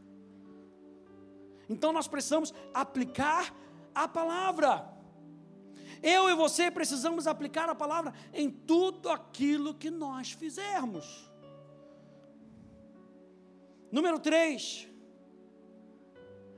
Então, 1.69 1.91
nós 1.91 2.07
precisamos 2.07 2.53
aplicar 2.73 3.53
a 3.93 4.07
palavra. 4.07 4.97
Eu 6.01 6.29
e 6.29 6.35
você 6.35 6.69
precisamos 6.69 7.27
aplicar 7.27 7.69
a 7.69 7.75
palavra 7.75 8.13
em 8.33 8.49
tudo 8.49 9.09
aquilo 9.09 9.73
que 9.73 9.89
nós 9.89 10.31
fizermos. 10.31 11.31
Número 13.91 14.19
3. 14.19 14.87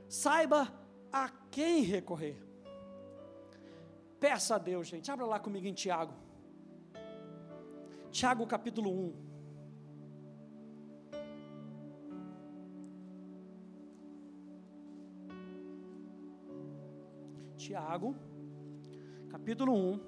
Saiba 0.08 0.74
a 1.12 1.30
quem 1.52 1.82
recorrer. 1.82 2.42
Peça 4.20 4.56
a 4.56 4.58
Deus, 4.58 4.88
gente. 4.88 5.10
Abra 5.10 5.26
lá 5.26 5.40
comigo 5.40 5.66
em 5.68 5.74
Tiago. 5.74 6.14
Tiago 8.12 8.46
capítulo 8.48 8.90
1. 8.90 9.14
Tiago 17.58 18.16
capítulo 19.30 19.74
1. 19.74 20.00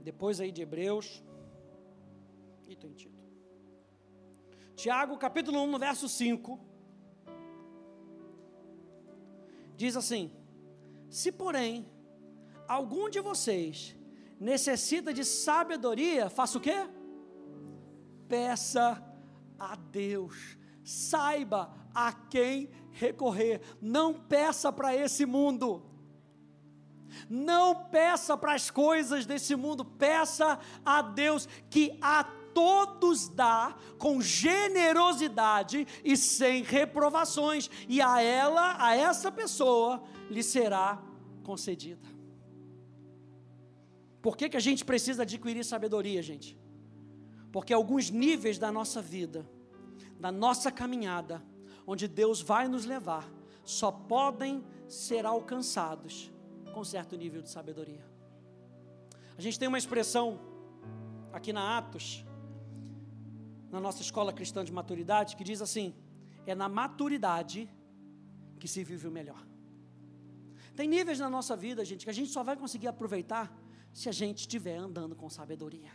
Depois 0.00 0.40
aí 0.40 0.50
de 0.50 0.62
Hebreus. 0.62 1.22
E 2.66 2.74
tem. 2.74 2.94
Tiago, 4.74 5.18
capítulo 5.18 5.60
1, 5.64 5.66
no 5.66 5.78
verso 5.78 6.08
5. 6.08 6.77
Diz 9.82 9.96
assim: 10.02 10.24
Se 11.08 11.30
porém 11.40 11.74
algum 12.76 13.08
de 13.08 13.20
vocês 13.30 13.96
necessita 14.50 15.10
de 15.18 15.24
sabedoria, 15.24 16.28
faça 16.38 16.58
o 16.58 16.60
quê? 16.60 16.78
peça 18.28 19.02
a 19.58 19.74
Deus, 19.74 20.56
saiba 20.84 21.74
a 21.94 22.12
quem 22.12 22.70
recorrer, 22.92 23.60
não 23.80 24.12
peça 24.12 24.70
para 24.70 24.94
esse 24.94 25.24
mundo, 25.24 25.82
não 27.28 27.86
peça 27.86 28.36
para 28.36 28.52
as 28.52 28.70
coisas 28.70 29.24
desse 29.26 29.56
mundo, 29.56 29.84
peça 29.84 30.60
a 30.84 31.00
Deus 31.00 31.48
que 31.70 31.98
a 32.00 32.22
todos 32.58 33.28
dá 33.28 33.76
com 33.98 34.20
generosidade 34.20 35.86
e 36.04 36.16
sem 36.16 36.64
reprovações, 36.64 37.70
e 37.88 38.02
a 38.02 38.20
ela, 38.20 38.84
a 38.84 38.96
essa 38.96 39.30
pessoa, 39.30 40.02
lhe 40.28 40.42
será 40.42 41.00
concedida. 41.44 42.08
Por 44.20 44.36
que, 44.36 44.48
que 44.48 44.56
a 44.56 44.60
gente 44.60 44.84
precisa 44.84 45.22
adquirir 45.22 45.64
sabedoria, 45.64 46.20
gente? 46.20 46.58
Porque 47.52 47.72
alguns 47.72 48.10
níveis 48.10 48.58
da 48.58 48.72
nossa 48.72 49.00
vida, 49.00 49.48
da 50.18 50.32
nossa 50.32 50.72
caminhada, 50.72 51.40
onde 51.86 52.08
Deus 52.08 52.40
vai 52.40 52.66
nos 52.66 52.84
levar, 52.84 53.30
só 53.64 53.92
podem 53.92 54.64
ser 54.88 55.24
alcançados 55.24 56.28
com 56.74 56.82
certo 56.82 57.16
nível 57.16 57.40
de 57.40 57.50
sabedoria. 57.50 58.04
A 59.36 59.40
gente 59.40 59.60
tem 59.60 59.68
uma 59.68 59.78
expressão 59.78 60.40
aqui 61.32 61.52
na 61.52 61.78
Atos, 61.78 62.24
na 63.70 63.80
nossa 63.80 64.02
escola 64.02 64.32
cristã 64.32 64.64
de 64.64 64.72
maturidade, 64.72 65.36
que 65.36 65.44
diz 65.44 65.60
assim: 65.60 65.94
é 66.46 66.54
na 66.54 66.68
maturidade 66.68 67.68
que 68.58 68.68
se 68.68 68.82
vive 68.82 69.06
o 69.06 69.10
melhor. 69.10 69.46
Tem 70.74 70.88
níveis 70.88 71.18
na 71.18 71.28
nossa 71.28 71.56
vida, 71.56 71.84
gente, 71.84 72.04
que 72.04 72.10
a 72.10 72.14
gente 72.14 72.30
só 72.30 72.42
vai 72.42 72.56
conseguir 72.56 72.88
aproveitar 72.88 73.52
se 73.92 74.08
a 74.08 74.12
gente 74.12 74.38
estiver 74.40 74.76
andando 74.76 75.16
com 75.16 75.28
sabedoria. 75.28 75.90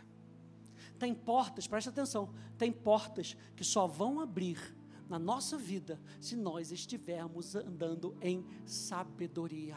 Tem 0.98 1.14
portas, 1.14 1.66
preste 1.66 1.88
atenção, 1.88 2.32
tem 2.56 2.70
portas 2.70 3.36
que 3.56 3.64
só 3.64 3.86
vão 3.86 4.20
abrir 4.20 4.76
na 5.08 5.18
nossa 5.18 5.56
vida 5.56 6.00
se 6.20 6.36
nós 6.36 6.70
estivermos 6.70 7.54
andando 7.54 8.16
em 8.20 8.44
sabedoria. 8.64 9.76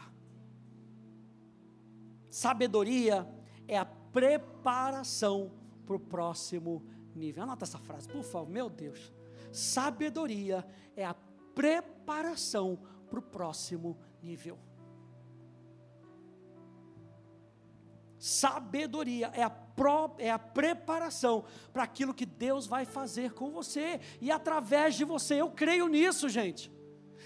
Sabedoria 2.30 3.26
é 3.66 3.78
a 3.78 3.84
preparação 3.84 5.50
para 5.86 5.96
o 5.96 6.00
próximo 6.00 6.84
nível. 7.18 7.42
Anota 7.42 7.64
essa 7.64 7.78
frase, 7.78 8.08
por 8.08 8.22
favor, 8.22 8.48
meu 8.48 8.70
Deus. 8.70 9.12
Sabedoria 9.52 10.66
é 10.96 11.04
a 11.04 11.14
preparação 11.54 12.78
para 13.10 13.18
o 13.18 13.22
próximo 13.22 13.98
nível. 14.22 14.58
Sabedoria 18.18 19.30
é 19.32 19.42
a 19.42 19.50
pró, 19.50 20.14
é 20.18 20.30
a 20.30 20.38
preparação 20.38 21.44
para 21.72 21.84
aquilo 21.84 22.12
que 22.12 22.26
Deus 22.26 22.66
vai 22.66 22.84
fazer 22.84 23.32
com 23.32 23.50
você 23.50 24.00
e 24.20 24.30
através 24.30 24.96
de 24.96 25.04
você. 25.04 25.36
Eu 25.40 25.50
creio 25.50 25.86
nisso, 25.86 26.28
gente. 26.28 26.70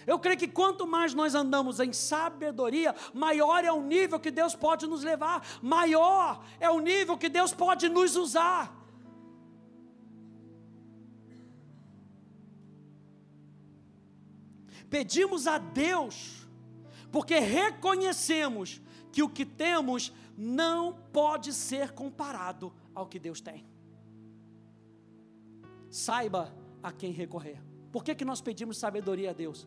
Eu 0.07 0.19
creio 0.19 0.39
que 0.39 0.49
quanto 0.49 0.87
mais 0.87 1.15
nós 1.15 1.35
andamos 1.35 1.81
em 1.81 1.93
sabedoria, 1.93 2.95
maior 3.15 3.65
é 3.65 3.73
o 3.73 3.81
nível 3.81 4.19
que 4.19 4.31
Deus 4.31 4.55
pode 4.55 4.87
nos 4.87 5.03
levar, 5.03 5.47
maior 5.63 6.45
é 6.59 6.69
o 6.69 6.81
nível 6.81 7.17
que 7.17 7.29
Deus 7.29 7.53
pode 7.53 7.89
nos 7.89 8.17
usar. 8.17 8.82
Pedimos 14.93 15.47
a 15.47 15.57
Deus, 15.57 16.47
porque 17.11 17.39
reconhecemos 17.39 18.79
que 19.11 19.23
o 19.23 19.29
que 19.29 19.47
temos 19.47 20.13
não 20.37 20.93
pode 21.11 21.51
ser 21.55 21.93
comparado 21.93 22.71
ao 22.95 23.07
que 23.07 23.19
Deus 23.19 23.41
tem. 23.41 23.67
Saiba 25.91 26.55
a 26.83 26.93
quem 26.93 27.11
recorrer. 27.11 27.59
Por 27.91 28.05
que, 28.05 28.15
que 28.15 28.25
nós 28.25 28.43
pedimos 28.43 28.77
sabedoria 28.77 29.31
a 29.31 29.33
Deus? 29.33 29.67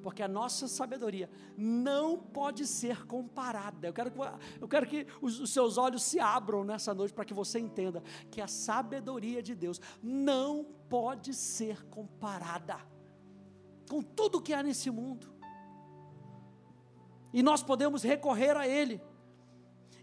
porque 0.00 0.22
a 0.22 0.28
nossa 0.28 0.68
sabedoria 0.68 1.28
não 1.56 2.16
pode 2.16 2.66
ser 2.68 3.04
comparada. 3.04 3.88
Eu 3.88 3.92
quero 3.92 4.10
que, 4.12 4.18
eu 4.60 4.68
quero 4.68 4.86
que 4.86 5.06
os, 5.20 5.40
os 5.40 5.50
seus 5.50 5.76
olhos 5.76 6.04
se 6.04 6.20
abram 6.20 6.62
nessa 6.62 6.94
noite 6.94 7.12
para 7.12 7.24
que 7.24 7.34
você 7.34 7.58
entenda 7.58 8.00
que 8.30 8.40
a 8.40 8.46
sabedoria 8.46 9.42
de 9.42 9.56
Deus 9.56 9.80
não 10.00 10.64
pode 10.88 11.34
ser 11.34 11.84
comparada 11.86 12.78
com 13.88 14.02
tudo 14.02 14.40
que 14.40 14.52
há 14.52 14.62
nesse 14.62 14.90
mundo. 14.90 15.32
E 17.32 17.42
nós 17.42 17.62
podemos 17.62 18.02
recorrer 18.02 18.56
a 18.56 18.66
Ele. 18.66 19.00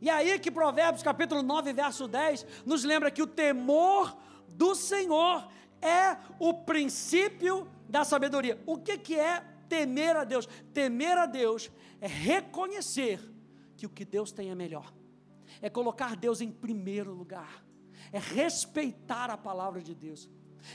E 0.01 0.09
aí 0.09 0.37
que 0.39 0.51
Provérbios 0.51 1.01
capítulo 1.01 1.41
9, 1.41 1.73
verso 1.73 2.07
10, 2.07 2.45
nos 2.65 2.83
lembra 2.83 3.09
que 3.09 3.21
o 3.21 3.27
temor 3.27 4.15
do 4.47 4.75
Senhor 4.75 5.47
é 5.81 6.17
o 6.39 6.53
princípio 6.53 7.67
da 7.87 8.03
sabedoria. 8.03 8.61
O 8.65 8.77
que, 8.77 8.97
que 8.97 9.17
é 9.17 9.43
temer 9.67 10.15
a 10.15 10.23
Deus. 10.23 10.47
Temer 10.73 11.17
a 11.17 11.25
Deus 11.25 11.71
é 11.99 12.07
reconhecer 12.07 13.19
que 13.77 13.85
o 13.85 13.89
que 13.89 14.05
Deus 14.05 14.31
tem 14.31 14.49
é 14.49 14.55
melhor, 14.55 14.93
é 15.61 15.69
colocar 15.69 16.15
Deus 16.15 16.41
em 16.41 16.51
primeiro 16.51 17.13
lugar, 17.13 17.65
é 18.11 18.19
respeitar 18.19 19.29
a 19.29 19.37
palavra 19.37 19.81
de 19.81 19.93
Deus, 19.93 20.29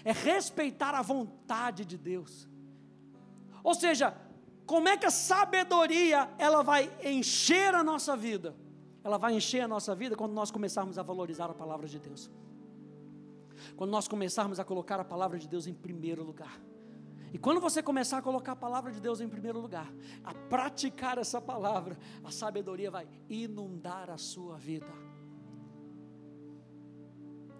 é 0.04 0.12
respeitar 0.12 0.94
a 0.94 1.02
vontade 1.02 1.84
de 1.84 1.96
Deus. 1.96 2.48
Ou 3.62 3.74
seja, 3.74 4.14
como 4.66 4.88
é 4.88 4.96
que 4.96 5.06
a 5.06 5.10
sabedoria 5.10 6.30
ela 6.38 6.62
vai 6.62 6.90
encher 7.04 7.74
a 7.74 7.82
nossa 7.82 8.16
vida? 8.16 8.54
Ela 9.02 9.18
vai 9.18 9.34
encher 9.34 9.62
a 9.62 9.68
nossa 9.68 9.94
vida 9.94 10.14
quando 10.16 10.32
nós 10.32 10.50
começarmos 10.50 10.98
a 10.98 11.02
valorizar 11.02 11.46
a 11.46 11.54
palavra 11.54 11.88
de 11.88 11.98
Deus. 11.98 12.30
Quando 13.76 13.90
nós 13.90 14.06
começarmos 14.06 14.60
a 14.60 14.64
colocar 14.64 15.00
a 15.00 15.04
palavra 15.04 15.38
de 15.38 15.48
Deus 15.48 15.66
em 15.66 15.74
primeiro 15.74 16.22
lugar. 16.22 16.60
E 17.32 17.38
quando 17.38 17.60
você 17.60 17.82
começar 17.82 18.18
a 18.18 18.22
colocar 18.22 18.52
a 18.52 18.56
palavra 18.56 18.90
de 18.90 19.00
Deus 19.00 19.20
em 19.20 19.28
primeiro 19.28 19.60
lugar, 19.60 19.92
a 20.24 20.34
praticar 20.34 21.16
essa 21.18 21.40
palavra, 21.40 21.96
a 22.24 22.30
sabedoria 22.30 22.90
vai 22.90 23.08
inundar 23.28 24.10
a 24.10 24.18
sua 24.18 24.56
vida. 24.56 24.92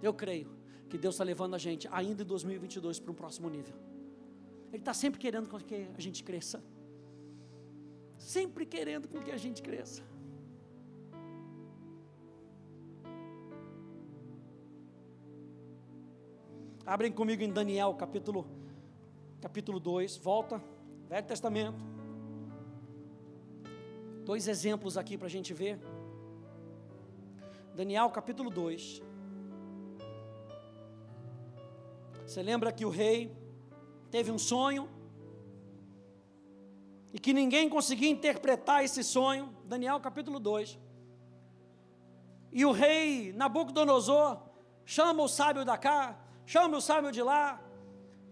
Eu 0.03 0.13
creio 0.13 0.51
que 0.89 0.99
Deus 0.99 1.15
está 1.15 1.25
levando 1.25 1.55
a 1.55 1.59
gente, 1.59 1.89
ainda 1.93 2.23
em 2.23 2.27
2022, 2.27 2.99
para 2.99 3.13
um 3.13 3.15
próximo 3.15 3.49
nível. 3.49 3.90
Ele 4.73 4.83
está 4.83 4.95
sempre 4.95 5.19
querendo 5.19 5.49
que 5.49 5.89
a 5.97 6.01
gente 6.01 6.23
cresça. 6.23 6.63
Sempre 8.19 8.65
querendo 8.65 9.09
com 9.09 9.21
que 9.21 9.31
a 9.31 9.37
gente 9.37 9.63
cresça. 9.63 10.03
Abrem 16.87 17.13
comigo 17.13 17.43
em 17.43 17.53
Daniel, 17.53 17.95
capítulo 17.95 18.47
capítulo 19.41 19.81
2, 19.81 20.17
volta, 20.19 20.63
Velho 21.09 21.27
Testamento. 21.27 21.79
Dois 24.25 24.47
exemplos 24.47 24.99
aqui 24.99 25.17
para 25.17 25.27
a 25.27 25.31
gente 25.31 25.55
ver. 25.55 25.79
Daniel 27.75 28.11
capítulo 28.11 28.51
2. 28.51 29.03
Você 32.27 32.43
lembra 32.43 32.71
que 32.71 32.85
o 32.85 32.91
rei 32.91 33.40
teve 34.11 34.31
um 34.31 34.39
sonho 34.39 34.89
e 37.13 37.19
que 37.19 37.33
ninguém 37.33 37.69
conseguia 37.69 38.09
interpretar 38.09 38.85
esse 38.85 39.03
sonho? 39.03 39.55
Daniel 39.65 39.99
capítulo 40.01 40.39
2. 40.39 40.79
E 42.53 42.65
o 42.65 42.73
rei 42.73 43.33
Nabucodonosor 43.33 44.41
chama 44.85 45.23
o 45.23 45.29
sábio 45.29 45.65
da 45.65 45.77
cá, 45.77 46.19
chama 46.45 46.77
o 46.79 46.81
sábio 46.81 47.13
de 47.13 47.23
lá, 47.23 47.61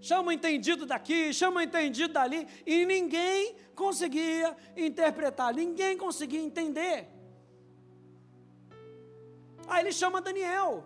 chama 0.01 0.29
o 0.29 0.33
entendido 0.33 0.87
daqui, 0.87 1.33
chama 1.33 1.61
o 1.61 1.63
entendido 1.63 2.13
dali, 2.13 2.47
e 2.67 2.85
ninguém 2.87 3.57
conseguia 3.75 4.57
interpretar, 4.77 5.55
ninguém 5.55 5.97
conseguia 5.97 6.41
entender. 6.41 7.09
Aí 9.69 9.83
ele 9.83 9.93
chama 9.93 10.21
Daniel, 10.21 10.85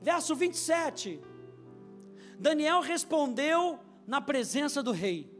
verso 0.00 0.34
27. 0.34 1.20
Daniel 2.40 2.80
respondeu 2.80 3.78
na 4.06 4.18
presença 4.18 4.82
do 4.82 4.92
rei: 4.92 5.30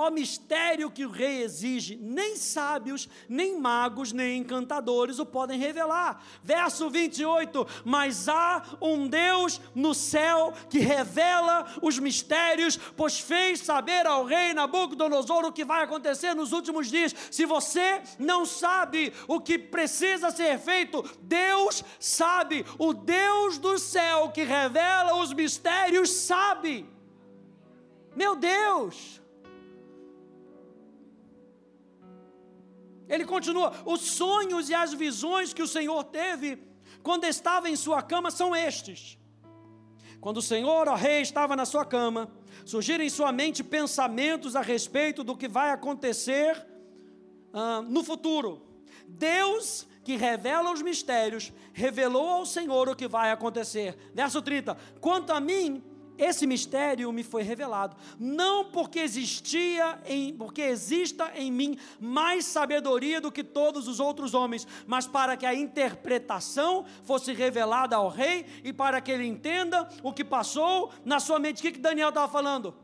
Ó 0.00 0.12
mistério 0.12 0.92
que 0.92 1.04
o 1.04 1.10
rei 1.10 1.42
exige, 1.42 1.96
nem 2.00 2.36
sábios, 2.36 3.08
nem 3.28 3.58
magos, 3.58 4.12
nem 4.12 4.38
encantadores 4.38 5.18
o 5.18 5.26
podem 5.26 5.58
revelar. 5.58 6.22
Verso 6.40 6.88
28: 6.88 7.66
Mas 7.84 8.28
há 8.28 8.62
um 8.80 9.08
Deus 9.08 9.60
no 9.74 9.92
céu 9.92 10.54
que 10.70 10.78
revela 10.78 11.66
os 11.82 11.98
mistérios, 11.98 12.76
pois 12.96 13.18
fez 13.18 13.58
saber 13.58 14.06
ao 14.06 14.24
rei 14.24 14.54
Nabucodonosor 14.54 15.44
o 15.44 15.52
que 15.52 15.64
vai 15.64 15.82
acontecer 15.82 16.32
nos 16.32 16.52
últimos 16.52 16.86
dias. 16.86 17.12
Se 17.28 17.44
você 17.44 18.00
não 18.20 18.46
sabe 18.46 19.12
o 19.26 19.40
que 19.40 19.58
precisa 19.58 20.30
ser 20.30 20.60
feito, 20.60 21.04
Deus 21.22 21.82
sabe, 21.98 22.64
o 22.78 22.94
Deus 22.94 23.58
do 23.58 23.76
céu 23.80 24.30
que 24.30 24.44
revela 24.44 25.16
os 25.16 25.32
mistérios 25.32 26.08
sabe. 26.10 26.88
Meu 28.14 28.36
Deus! 28.36 29.17
Ele 33.08 33.24
continua: 33.24 33.72
os 33.84 34.00
sonhos 34.00 34.68
e 34.68 34.74
as 34.74 34.92
visões 34.92 35.54
que 35.54 35.62
o 35.62 35.68
Senhor 35.68 36.04
teve 36.04 36.58
quando 37.02 37.24
estava 37.24 37.68
em 37.68 37.76
sua 37.76 38.02
cama 38.02 38.30
são 38.30 38.54
estes. 38.54 39.18
Quando 40.20 40.38
o 40.38 40.42
Senhor, 40.42 40.88
ó 40.88 40.94
rei, 40.94 41.22
estava 41.22 41.54
na 41.54 41.64
sua 41.64 41.84
cama, 41.84 42.30
surgiram 42.64 43.04
em 43.04 43.10
sua 43.10 43.30
mente 43.30 43.62
pensamentos 43.62 44.56
a 44.56 44.60
respeito 44.60 45.22
do 45.22 45.36
que 45.36 45.46
vai 45.46 45.70
acontecer 45.70 46.66
ah, 47.52 47.82
no 47.82 48.02
futuro. 48.02 48.66
Deus, 49.06 49.86
que 50.04 50.16
revela 50.16 50.72
os 50.72 50.82
mistérios, 50.82 51.52
revelou 51.72 52.28
ao 52.28 52.46
Senhor 52.46 52.88
o 52.88 52.96
que 52.96 53.06
vai 53.06 53.30
acontecer. 53.30 53.96
Verso 54.12 54.42
30: 54.42 54.76
Quanto 55.00 55.32
a 55.32 55.40
mim, 55.40 55.82
esse 56.18 56.46
mistério 56.46 57.12
me 57.12 57.22
foi 57.22 57.42
revelado, 57.42 57.96
não 58.18 58.64
porque 58.64 58.98
existia 58.98 60.00
em, 60.04 60.34
porque 60.34 60.62
exista 60.62 61.30
em 61.36 61.50
mim 61.50 61.78
mais 62.00 62.44
sabedoria 62.44 63.20
do 63.20 63.30
que 63.30 63.44
todos 63.44 63.86
os 63.86 64.00
outros 64.00 64.34
homens, 64.34 64.66
mas 64.86 65.06
para 65.06 65.36
que 65.36 65.46
a 65.46 65.54
interpretação 65.54 66.84
fosse 67.04 67.32
revelada 67.32 67.94
ao 67.94 68.08
rei 68.08 68.44
e 68.64 68.72
para 68.72 69.00
que 69.00 69.12
ele 69.12 69.26
entenda 69.26 69.88
o 70.02 70.12
que 70.12 70.24
passou 70.24 70.90
na 71.04 71.20
sua 71.20 71.38
mente. 71.38 71.60
O 71.60 71.62
que, 71.62 71.72
que 71.72 71.78
Daniel 71.78 72.08
estava 72.08 72.30
falando? 72.30 72.74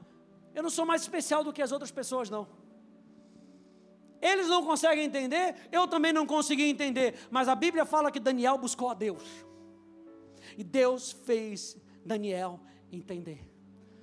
Eu 0.54 0.62
não 0.62 0.70
sou 0.70 0.86
mais 0.86 1.02
especial 1.02 1.42
do 1.42 1.52
que 1.52 1.60
as 1.60 1.72
outras 1.72 1.90
pessoas, 1.90 2.30
não. 2.30 2.46
Eles 4.22 4.46
não 4.46 4.64
conseguem 4.64 5.04
entender, 5.04 5.56
eu 5.72 5.86
também 5.88 6.12
não 6.12 6.24
consegui 6.24 6.64
entender, 6.64 7.14
mas 7.30 7.48
a 7.48 7.54
Bíblia 7.54 7.84
fala 7.84 8.10
que 8.10 8.20
Daniel 8.20 8.56
buscou 8.56 8.88
a 8.88 8.94
Deus. 8.94 9.22
E 10.56 10.62
Deus 10.62 11.10
fez 11.10 11.76
Daniel 12.06 12.60
entender. 12.94 13.50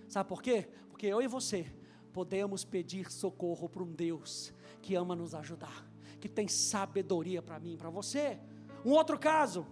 Sabe 0.08 0.28
por 0.28 0.42
quê? 0.42 0.68
Porque 0.90 1.08
eu 1.08 1.22
e 1.22 1.28
você 1.28 1.72
podemos 2.14 2.64
pedir 2.64 3.12
socorro 3.12 3.70
para 3.70 3.84
um 3.84 3.92
Deus 3.92 4.54
que 4.82 4.96
ama 4.96 5.16
nos 5.16 5.34
ajudar, 5.34 5.86
que 6.20 6.28
tem 6.28 6.48
sabedoria 6.48 7.42
para 7.42 7.60
mim, 7.60 7.78
para 7.78 7.90
você. 7.90 8.38
Um 8.86 8.92
outro 8.92 9.18
caso, 9.18 9.66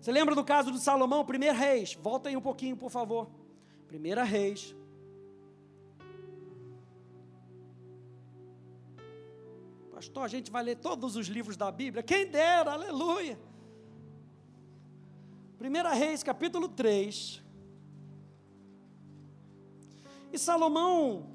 você 0.00 0.12
lembra 0.12 0.34
do 0.34 0.44
caso 0.44 0.70
de 0.70 0.80
Salomão, 0.80 1.24
primeiro 1.24 1.56
reis? 1.56 1.94
Volta 1.94 2.28
aí 2.28 2.36
um 2.36 2.40
pouquinho, 2.40 2.76
por 2.76 2.90
favor. 2.90 3.30
Primeira 3.86 4.22
reis. 4.22 4.74
Pastor, 9.98 10.22
a 10.22 10.28
gente 10.28 10.48
vai 10.48 10.62
ler 10.62 10.76
todos 10.76 11.16
os 11.16 11.26
livros 11.26 11.56
da 11.56 11.72
Bíblia. 11.72 12.04
Quem 12.04 12.28
dera, 12.28 12.72
aleluia. 12.72 13.36
Primeira 15.58 15.92
Reis, 15.92 16.22
capítulo 16.22 16.68
3. 16.68 17.42
E 20.32 20.38
Salomão 20.38 21.26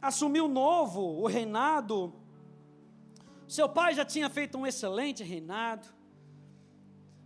assumiu 0.00 0.46
novo 0.46 1.00
o 1.22 1.26
reinado 1.26 2.12
Seu 3.48 3.68
pai 3.68 3.94
já 3.94 4.04
tinha 4.04 4.28
feito 4.28 4.58
um 4.58 4.66
excelente 4.66 5.22
reinado, 5.22 5.86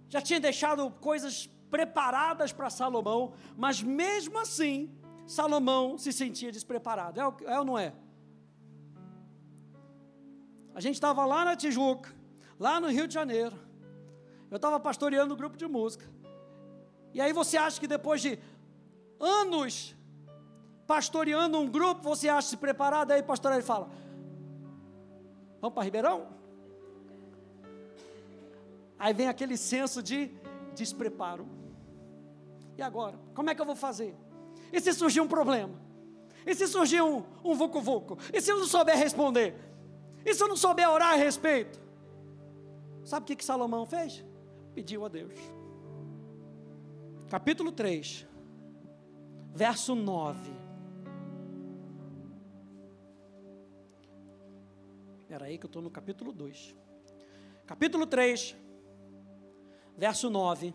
já 0.09 0.21
tinha 0.21 0.39
deixado 0.39 0.91
coisas 0.91 1.49
preparadas 1.71 2.53
para 2.53 2.69
Salomão, 2.69 3.33
mas 3.57 3.83
mesmo 3.83 4.39
assim, 4.39 4.95
Salomão 5.27 5.97
se 5.97 6.13
sentia 6.13 6.53
despreparado. 6.53 7.21
É, 7.21 7.55
é 7.55 7.59
ou 7.59 7.65
não 7.65 7.79
é? 7.79 7.95
A 10.75 10.81
gente 10.81 10.95
estava 10.95 11.25
lá 11.25 11.45
na 11.45 11.57
Tijuca, 11.57 12.15
lá 12.59 12.79
no 12.81 12.89
Rio 12.89 13.07
de 13.09 13.15
Janeiro. 13.15 13.57
Eu 14.51 14.57
estava 14.57 14.79
pastoreando 14.79 15.33
um 15.33 15.37
grupo 15.37 15.57
de 15.57 15.67
música. 15.67 16.05
E 17.15 17.21
aí 17.21 17.33
você 17.33 17.57
acha 17.57 17.81
que 17.81 17.87
depois 17.87 18.21
de 18.21 18.39
anos 19.21 19.95
pastoreando 20.87 21.59
um 21.59 21.69
grupo, 21.69 22.03
você 22.03 22.29
acha-se 22.29 22.57
preparado? 22.57 23.13
Aí 23.13 23.23
pastor 23.23 23.53
ele 23.53 23.63
fala: 23.63 23.89
Vamos 25.61 25.75
para 25.75 25.85
Ribeirão? 25.85 26.27
Aí 28.99 29.15
vem 29.15 29.29
aquele 29.29 29.57
senso 29.57 30.03
de 30.03 30.31
despreparo. 30.75 31.47
E 32.77 32.83
agora? 32.83 33.19
Como 33.35 33.51
é 33.51 33.55
que 33.55 33.61
eu 33.61 33.67
vou 33.67 33.77
fazer? 33.77 34.17
E 34.73 34.81
se 34.81 34.93
surgir 34.93 35.21
um 35.21 35.29
problema? 35.29 35.75
E 36.47 36.55
se 36.55 36.67
surgir 36.67 37.03
um, 37.03 37.23
um 37.45 37.55
vucu-vucu? 37.55 38.19
E 38.33 38.41
se 38.41 38.51
eu 38.51 38.59
não 38.59 38.67
souber 38.67 38.97
responder? 38.97 39.55
E 40.25 40.35
se 40.35 40.43
eu 40.43 40.49
não 40.49 40.57
souber 40.57 40.89
orar 40.89 41.13
a 41.13 41.17
respeito? 41.17 41.81
Sabe 43.05 43.25
o 43.25 43.27
que, 43.27 43.37
que 43.37 43.45
Salomão 43.45 43.87
fez? 43.87 44.25
Pediu 44.75 45.05
a 45.05 45.09
Deus. 45.09 45.35
Capítulo 47.29 47.73
3, 47.73 48.27
verso 49.55 49.95
9. 49.95 50.51
Espera 55.19 55.47
aí 55.47 55.59
que 55.59 55.67
eu 55.67 55.69
estou 55.69 55.83
no 55.83 55.91
capítulo 55.91 56.33
2. 56.33 56.75
Capítulo 57.67 58.07
3, 58.07 58.57
verso 59.97 60.29
9. 60.29 60.75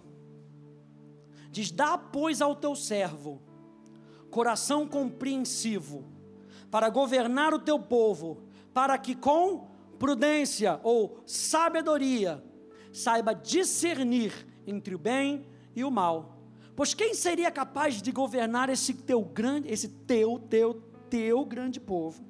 Diz: 1.51 1.71
Dá, 1.71 1.97
pois, 1.97 2.41
ao 2.41 2.55
teu 2.55 2.75
servo 2.75 3.41
coração 4.35 4.85
compreensivo, 4.85 6.03
para 6.69 6.89
governar 6.89 7.53
o 7.53 7.59
teu 7.59 7.79
povo, 7.79 8.43
para 8.73 8.97
que 8.97 9.15
com 9.15 9.69
prudência 9.97 10.77
ou 10.83 11.23
sabedoria 11.25 12.43
saiba 12.91 13.33
discernir 13.33 14.33
entre 14.67 14.93
o 14.93 14.99
bem 14.99 15.45
e 15.73 15.85
o 15.85 15.89
mal. 15.89 16.34
Pois 16.75 16.93
quem 16.93 17.13
seria 17.13 17.49
capaz 17.49 18.01
de 18.01 18.11
governar 18.11 18.69
esse 18.69 18.93
teu 18.93 19.21
grande, 19.21 19.71
esse 19.71 19.87
teu, 19.87 20.39
teu, 20.49 20.73
teu 21.09 21.45
grande 21.45 21.79
povo? 21.79 22.23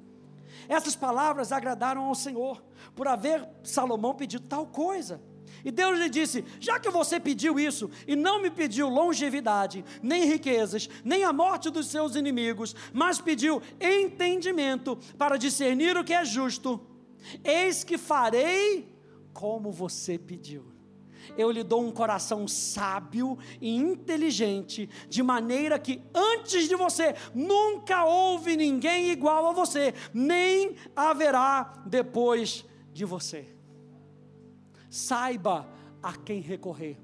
Essas 0.68 0.94
palavras 0.94 1.52
agradaram 1.52 2.04
ao 2.04 2.14
Senhor, 2.14 2.62
por 2.94 3.08
haver 3.08 3.46
Salomão 3.62 4.14
pedido 4.14 4.46
tal 4.46 4.66
coisa. 4.66 5.20
E 5.64 5.70
Deus 5.70 5.98
lhe 5.98 6.08
disse: 6.08 6.44
Já 6.60 6.78
que 6.78 6.90
você 6.90 7.18
pediu 7.18 7.58
isso 7.58 7.90
e 8.06 8.14
não 8.14 8.40
me 8.40 8.50
pediu 8.50 8.88
longevidade, 8.88 9.84
nem 10.02 10.24
riquezas, 10.24 10.88
nem 11.04 11.24
a 11.24 11.32
morte 11.32 11.70
dos 11.70 11.88
seus 11.88 12.14
inimigos, 12.14 12.74
mas 12.92 13.20
pediu 13.20 13.60
entendimento 13.80 14.96
para 15.18 15.36
discernir 15.36 15.96
o 15.96 16.04
que 16.04 16.14
é 16.14 16.24
justo, 16.24 16.80
eis 17.44 17.82
que 17.82 17.98
farei 17.98 18.96
como 19.32 19.70
você 19.70 20.18
pediu. 20.18 20.75
Eu 21.36 21.50
lhe 21.50 21.62
dou 21.62 21.82
um 21.82 21.90
coração 21.90 22.46
sábio 22.46 23.38
e 23.60 23.74
inteligente, 23.74 24.88
de 25.08 25.22
maneira 25.22 25.78
que 25.78 26.02
antes 26.14 26.68
de 26.68 26.76
você 26.76 27.14
nunca 27.34 28.04
houve 28.04 28.56
ninguém 28.56 29.10
igual 29.10 29.46
a 29.46 29.52
você, 29.52 29.94
nem 30.12 30.74
haverá 30.94 31.82
depois 31.86 32.64
de 32.92 33.04
você. 33.04 33.46
Saiba 34.88 35.68
a 36.02 36.14
quem 36.14 36.40
recorrer. 36.40 36.98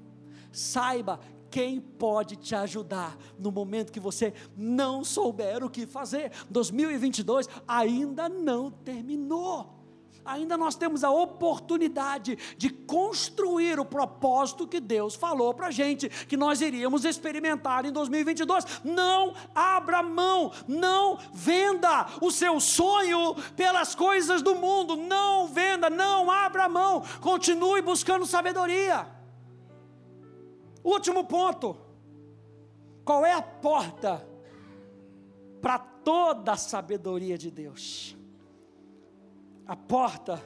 Saiba 0.51 1.19
quem 1.49 1.79
pode 1.79 2.35
te 2.35 2.55
ajudar 2.55 3.15
no 3.37 3.51
momento 3.51 3.91
que 3.91 3.99
você 3.99 4.33
não 4.57 5.03
souber 5.03 5.63
o 5.63 5.69
que 5.69 5.85
fazer. 5.85 6.31
2022 6.49 7.47
ainda 7.67 8.27
não 8.27 8.71
terminou 8.71 9.82
ainda 10.25 10.57
nós 10.57 10.75
temos 10.75 11.03
a 11.03 11.11
oportunidade 11.11 12.37
de 12.57 12.69
construir 12.69 13.79
o 13.79 13.85
propósito 13.85 14.67
que 14.67 14.79
Deus 14.79 15.15
falou 15.15 15.53
para 15.53 15.67
a 15.67 15.71
gente, 15.71 16.09
que 16.09 16.37
nós 16.37 16.61
iríamos 16.61 17.05
experimentar 17.05 17.85
em 17.85 17.91
2022. 17.91 18.81
Não 18.83 19.33
abra 19.53 20.01
mão, 20.01 20.51
não 20.67 21.17
venda 21.33 22.07
o 22.21 22.31
seu 22.31 22.59
sonho 22.59 23.35
pelas 23.55 23.95
coisas 23.95 24.41
do 24.41 24.55
mundo, 24.55 24.95
não 24.95 25.47
venda, 25.47 25.89
não 25.89 26.29
abra 26.29 26.69
mão, 26.69 27.03
continue 27.21 27.81
buscando 27.81 28.25
sabedoria. 28.25 29.07
Último 30.83 31.23
ponto: 31.23 31.77
qual 33.05 33.25
é 33.25 33.33
a 33.33 33.41
porta 33.41 34.27
para 35.61 35.79
toda 35.79 36.53
a 36.53 36.57
sabedoria 36.57 37.37
de 37.37 37.49
Deus? 37.49 38.17
A 39.65 39.75
porta 39.75 40.41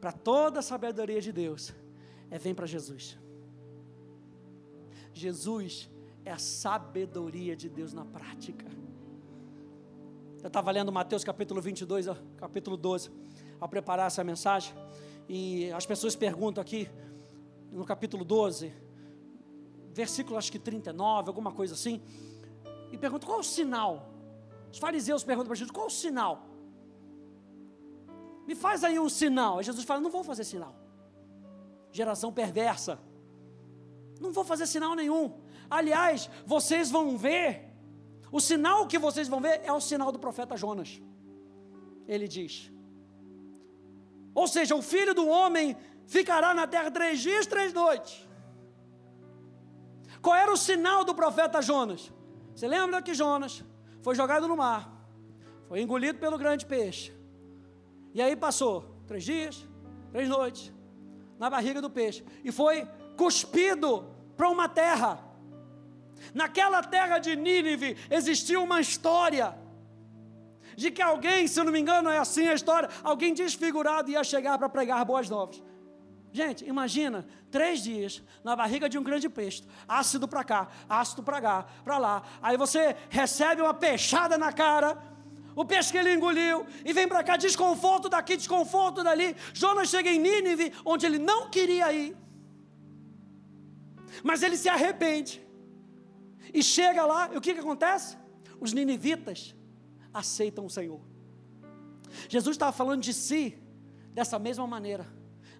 para 0.00 0.12
toda 0.12 0.60
a 0.60 0.62
sabedoria 0.62 1.20
de 1.20 1.32
Deus 1.32 1.74
é 2.30 2.38
vem 2.38 2.54
para 2.54 2.66
Jesus. 2.66 3.18
Jesus 5.12 5.90
é 6.24 6.32
a 6.32 6.38
sabedoria 6.38 7.54
de 7.54 7.68
Deus 7.68 7.92
na 7.92 8.04
prática. 8.04 8.66
Eu 10.42 10.48
estava 10.48 10.70
lendo 10.70 10.92
Mateus 10.92 11.24
capítulo 11.24 11.60
22, 11.60 12.06
capítulo 12.36 12.76
12, 12.76 13.10
ao 13.60 13.68
preparar 13.68 14.08
essa 14.08 14.22
mensagem, 14.22 14.74
e 15.28 15.70
as 15.72 15.86
pessoas 15.86 16.14
perguntam 16.14 16.60
aqui, 16.60 16.88
no 17.72 17.84
capítulo 17.84 18.24
12, 18.24 18.72
versículo 19.92 20.36
acho 20.36 20.52
que 20.52 20.58
39, 20.58 21.28
alguma 21.28 21.52
coisa 21.52 21.74
assim, 21.74 22.02
e 22.92 22.98
perguntam 22.98 23.28
qual 23.28 23.40
o 23.40 23.44
sinal? 23.44 24.10
Os 24.70 24.78
fariseus 24.78 25.24
perguntam 25.24 25.48
para 25.48 25.56
Jesus: 25.56 25.70
qual 25.70 25.86
o 25.86 25.90
sinal? 25.90 26.53
Me 28.46 28.54
faz 28.54 28.84
aí 28.84 28.98
um 28.98 29.08
sinal. 29.08 29.62
Jesus 29.62 29.84
fala: 29.84 30.00
Não 30.00 30.10
vou 30.10 30.24
fazer 30.24 30.44
sinal. 30.44 30.74
Geração 31.92 32.32
perversa. 32.32 32.98
Não 34.20 34.32
vou 34.32 34.44
fazer 34.44 34.66
sinal 34.66 34.94
nenhum. 34.94 35.40
Aliás, 35.70 36.30
vocês 36.46 36.90
vão 36.90 37.16
ver. 37.16 37.72
O 38.30 38.40
sinal 38.40 38.86
que 38.86 38.98
vocês 38.98 39.28
vão 39.28 39.40
ver 39.40 39.60
é 39.64 39.72
o 39.72 39.80
sinal 39.80 40.10
do 40.10 40.18
profeta 40.18 40.56
Jonas. 40.56 41.00
Ele 42.06 42.26
diz. 42.26 42.70
Ou 44.34 44.48
seja, 44.48 44.74
o 44.74 44.82
filho 44.82 45.14
do 45.14 45.28
homem 45.28 45.76
ficará 46.06 46.52
na 46.52 46.66
terra 46.66 46.90
três 46.90 47.20
dias, 47.20 47.46
três 47.46 47.72
noites. 47.72 48.26
Qual 50.20 50.34
era 50.34 50.52
o 50.52 50.56
sinal 50.56 51.04
do 51.04 51.14
profeta 51.14 51.62
Jonas? 51.62 52.12
Você 52.54 52.66
lembra 52.66 53.02
que 53.02 53.14
Jonas 53.14 53.64
foi 54.02 54.14
jogado 54.14 54.48
no 54.48 54.56
mar, 54.56 54.90
foi 55.68 55.80
engolido 55.80 56.18
pelo 56.18 56.38
grande 56.38 56.66
peixe, 56.66 57.12
e 58.14 58.22
aí 58.22 58.36
passou 58.36 59.02
três 59.06 59.24
dias, 59.24 59.66
três 60.12 60.28
noites, 60.28 60.72
na 61.38 61.50
barriga 61.50 61.82
do 61.82 61.90
peixe, 61.90 62.24
e 62.44 62.52
foi 62.52 62.86
cuspido 63.16 64.08
para 64.36 64.48
uma 64.48 64.68
terra. 64.68 65.18
Naquela 66.32 66.82
terra 66.82 67.18
de 67.18 67.34
Nínive 67.36 67.96
existiu 68.08 68.62
uma 68.62 68.80
história 68.80 69.58
de 70.76 70.90
que 70.90 71.02
alguém, 71.02 71.46
se 71.46 71.58
eu 71.58 71.64
não 71.64 71.72
me 71.72 71.80
engano, 71.80 72.08
é 72.08 72.18
assim 72.18 72.48
a 72.48 72.54
história, 72.54 72.88
alguém 73.02 73.34
desfigurado 73.34 74.10
ia 74.10 74.24
chegar 74.24 74.56
para 74.58 74.68
pregar 74.68 75.04
boas 75.04 75.28
novas. 75.28 75.62
Gente, 76.32 76.64
imagina, 76.64 77.24
três 77.50 77.80
dias 77.80 78.20
na 78.42 78.56
barriga 78.56 78.88
de 78.88 78.98
um 78.98 79.04
grande 79.04 79.28
peixe, 79.28 79.62
ácido 79.86 80.26
para 80.26 80.42
cá, 80.42 80.68
ácido 80.88 81.22
para 81.22 81.40
cá, 81.40 81.66
para 81.84 81.98
lá. 81.98 82.22
Aí 82.42 82.56
você 82.56 82.96
recebe 83.08 83.62
uma 83.62 83.72
peixada 83.72 84.36
na 84.36 84.52
cara, 84.52 84.98
o 85.54 85.64
peixe 85.64 85.92
que 85.92 85.98
ele 85.98 86.14
engoliu, 86.14 86.66
e 86.84 86.92
vem 86.92 87.06
para 87.06 87.22
cá, 87.22 87.36
desconforto 87.36 88.08
daqui, 88.08 88.36
desconforto 88.36 89.02
dali. 89.02 89.36
Jonas 89.52 89.88
chega 89.88 90.10
em 90.10 90.18
Nínive, 90.18 90.72
onde 90.84 91.06
ele 91.06 91.18
não 91.18 91.48
queria 91.48 91.92
ir, 91.92 92.16
mas 94.22 94.42
ele 94.42 94.56
se 94.56 94.68
arrepende, 94.68 95.42
e 96.52 96.62
chega 96.62 97.04
lá, 97.04 97.30
e 97.32 97.36
o 97.36 97.40
que, 97.40 97.54
que 97.54 97.60
acontece? 97.60 98.16
Os 98.60 98.72
ninivitas 98.72 99.54
aceitam 100.12 100.66
o 100.66 100.70
Senhor. 100.70 101.00
Jesus 102.28 102.54
estava 102.54 102.72
falando 102.72 103.02
de 103.02 103.12
si 103.12 103.58
dessa 104.12 104.38
mesma 104.38 104.66
maneira. 104.66 105.06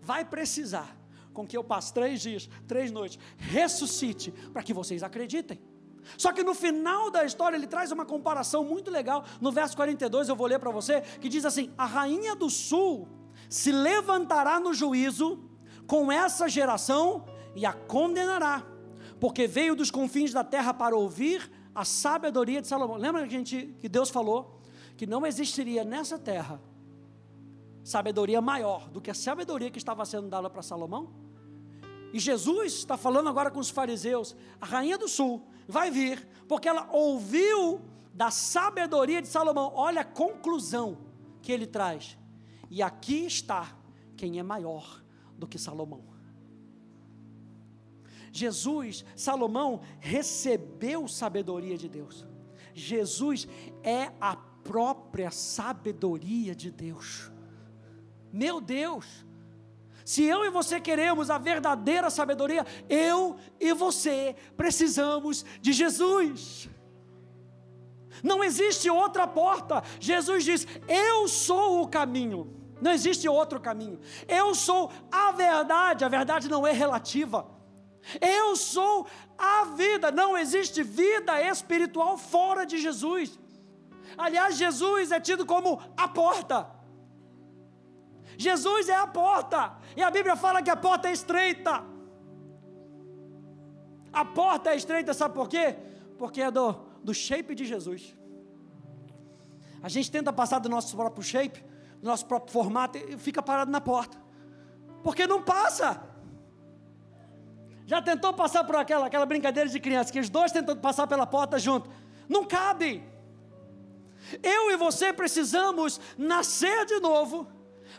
Vai 0.00 0.24
precisar 0.24 0.96
com 1.32 1.46
que 1.46 1.56
eu 1.56 1.64
passe 1.64 1.92
três 1.92 2.20
dias, 2.20 2.48
três 2.68 2.92
noites, 2.92 3.18
ressuscite, 3.36 4.30
para 4.52 4.62
que 4.62 4.72
vocês 4.72 5.02
acreditem. 5.02 5.60
Só 6.16 6.32
que 6.32 6.42
no 6.42 6.54
final 6.54 7.10
da 7.10 7.24
história 7.24 7.56
ele 7.56 7.66
traz 7.66 7.90
uma 7.90 8.04
comparação 8.04 8.64
muito 8.64 8.90
legal. 8.90 9.24
No 9.40 9.50
verso 9.50 9.76
42 9.76 10.28
eu 10.28 10.36
vou 10.36 10.46
ler 10.46 10.58
para 10.58 10.70
você, 10.70 11.00
que 11.00 11.28
diz 11.28 11.44
assim: 11.44 11.72
A 11.76 11.84
rainha 11.84 12.34
do 12.34 12.50
sul 12.50 13.08
se 13.48 13.72
levantará 13.72 14.60
no 14.60 14.72
juízo 14.72 15.48
com 15.86 16.10
essa 16.10 16.48
geração 16.48 17.24
e 17.54 17.64
a 17.64 17.72
condenará, 17.72 18.64
porque 19.20 19.46
veio 19.46 19.76
dos 19.76 19.90
confins 19.90 20.32
da 20.32 20.42
terra 20.42 20.74
para 20.74 20.96
ouvir 20.96 21.50
a 21.74 21.84
sabedoria 21.84 22.60
de 22.60 22.68
Salomão. 22.68 22.96
Lembra 22.96 23.24
que, 23.24 23.30
gente, 23.30 23.74
que 23.80 23.88
Deus 23.88 24.10
falou 24.10 24.60
que 24.96 25.06
não 25.06 25.26
existiria 25.26 25.84
nessa 25.84 26.18
terra 26.18 26.60
sabedoria 27.82 28.40
maior 28.40 28.88
do 28.88 29.00
que 29.00 29.10
a 29.10 29.14
sabedoria 29.14 29.70
que 29.70 29.78
estava 29.78 30.04
sendo 30.04 30.28
dada 30.28 30.48
para 30.48 30.62
Salomão? 30.62 31.12
E 32.12 32.18
Jesus 32.20 32.74
está 32.74 32.96
falando 32.96 33.28
agora 33.28 33.50
com 33.50 33.58
os 33.58 33.70
fariseus: 33.70 34.36
a 34.60 34.66
rainha 34.66 34.96
do 34.96 35.08
sul 35.08 35.46
vai 35.66 35.90
vir, 35.90 36.26
porque 36.48 36.68
ela 36.68 36.88
ouviu 36.92 37.80
da 38.12 38.30
sabedoria 38.30 39.20
de 39.20 39.28
Salomão. 39.28 39.72
Olha 39.74 40.02
a 40.02 40.04
conclusão 40.04 40.98
que 41.42 41.52
ele 41.52 41.66
traz. 41.66 42.16
E 42.70 42.82
aqui 42.82 43.26
está 43.26 43.76
quem 44.16 44.38
é 44.38 44.42
maior 44.42 45.02
do 45.36 45.46
que 45.46 45.58
Salomão. 45.58 46.04
Jesus, 48.32 49.04
Salomão 49.14 49.80
recebeu 50.00 51.06
sabedoria 51.06 51.76
de 51.78 51.88
Deus. 51.88 52.26
Jesus 52.74 53.46
é 53.82 54.10
a 54.20 54.34
própria 54.34 55.30
sabedoria 55.30 56.54
de 56.54 56.70
Deus. 56.70 57.30
Meu 58.32 58.60
Deus! 58.60 59.24
Se 60.04 60.22
eu 60.24 60.44
e 60.44 60.50
você 60.50 60.78
queremos 60.78 61.30
a 61.30 61.38
verdadeira 61.38 62.10
sabedoria, 62.10 62.66
eu 62.88 63.36
e 63.58 63.72
você 63.72 64.36
precisamos 64.56 65.44
de 65.62 65.72
Jesus. 65.72 66.68
Não 68.22 68.44
existe 68.44 68.90
outra 68.90 69.26
porta. 69.26 69.82
Jesus 69.98 70.44
diz: 70.44 70.66
Eu 70.86 71.26
sou 71.26 71.82
o 71.82 71.88
caminho. 71.88 72.54
Não 72.80 72.90
existe 72.92 73.26
outro 73.28 73.58
caminho. 73.58 73.98
Eu 74.28 74.54
sou 74.54 74.92
a 75.10 75.32
verdade. 75.32 76.04
A 76.04 76.08
verdade 76.08 76.50
não 76.50 76.66
é 76.66 76.72
relativa. 76.72 77.46
Eu 78.20 78.56
sou 78.56 79.06
a 79.38 79.64
vida. 79.64 80.10
Não 80.10 80.36
existe 80.36 80.82
vida 80.82 81.40
espiritual 81.40 82.18
fora 82.18 82.66
de 82.66 82.78
Jesus. 82.78 83.38
Aliás, 84.18 84.56
Jesus 84.56 85.10
é 85.10 85.18
tido 85.18 85.46
como 85.46 85.80
a 85.96 86.06
porta. 86.06 86.73
Jesus 88.36 88.88
é 88.88 88.96
a 88.96 89.06
porta. 89.06 89.72
E 89.96 90.02
a 90.02 90.10
Bíblia 90.10 90.36
fala 90.36 90.62
que 90.62 90.70
a 90.70 90.76
porta 90.76 91.08
é 91.08 91.12
estreita. 91.12 91.84
A 94.12 94.24
porta 94.24 94.70
é 94.70 94.76
estreita, 94.76 95.12
sabe 95.12 95.34
por 95.34 95.48
quê? 95.48 95.76
Porque 96.18 96.40
é 96.40 96.50
do, 96.50 96.72
do 97.02 97.12
shape 97.12 97.54
de 97.54 97.64
Jesus. 97.64 98.16
A 99.82 99.88
gente 99.88 100.10
tenta 100.10 100.32
passar 100.32 100.60
do 100.60 100.68
nosso 100.68 100.96
próprio 100.96 101.22
shape, 101.22 101.62
do 102.00 102.06
nosso 102.06 102.24
próprio 102.26 102.52
formato, 102.52 102.96
e 102.96 103.18
fica 103.18 103.42
parado 103.42 103.70
na 103.70 103.80
porta. 103.80 104.16
Porque 105.02 105.26
não 105.26 105.42
passa. 105.42 106.02
Já 107.86 108.00
tentou 108.00 108.32
passar 108.32 108.64
por 108.64 108.76
aquela, 108.76 109.06
aquela 109.06 109.26
brincadeira 109.26 109.68
de 109.68 109.78
criança, 109.78 110.12
que 110.12 110.20
os 110.20 110.30
dois 110.30 110.50
tentam 110.52 110.76
passar 110.76 111.06
pela 111.06 111.26
porta 111.26 111.58
junto. 111.58 111.90
Não 112.28 112.44
cabe. 112.44 113.02
Eu 114.42 114.70
e 114.70 114.76
você 114.76 115.12
precisamos 115.12 116.00
nascer 116.16 116.86
de 116.86 116.98
novo 117.00 117.46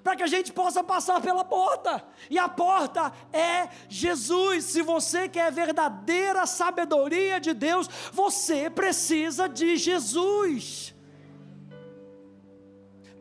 para 0.04 0.16
que 0.16 0.24
a 0.24 0.28
gente 0.28 0.54
possa 0.54 0.84
passar 0.84 1.22
pela 1.22 1.44
porta. 1.44 2.04
E 2.30 2.38
a 2.38 2.48
porta 2.48 3.12
é 3.32 3.70
Jesus. 3.90 4.66
Se 4.66 4.82
você 4.82 5.28
quer 5.28 5.52
verdadeira 5.52 6.46
sabedoria 6.46 7.40
de 7.40 7.54
Deus, 7.54 7.88
você 8.12 8.70
precisa 8.70 9.48
de 9.48 9.78
Jesus. 9.78 10.94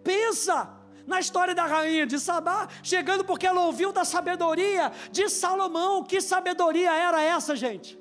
Pensa 0.02 0.70
na 1.06 1.20
história 1.20 1.54
da 1.54 1.66
rainha 1.66 2.06
de 2.06 2.18
Sabá, 2.18 2.68
chegando 2.82 3.24
porque 3.24 3.46
ela 3.46 3.66
ouviu 3.66 3.92
da 3.92 4.04
sabedoria 4.04 4.90
de 5.10 5.28
Salomão. 5.28 6.02
Que 6.02 6.20
sabedoria 6.20 6.92
era 6.94 7.22
essa, 7.22 7.54
gente? 7.54 7.98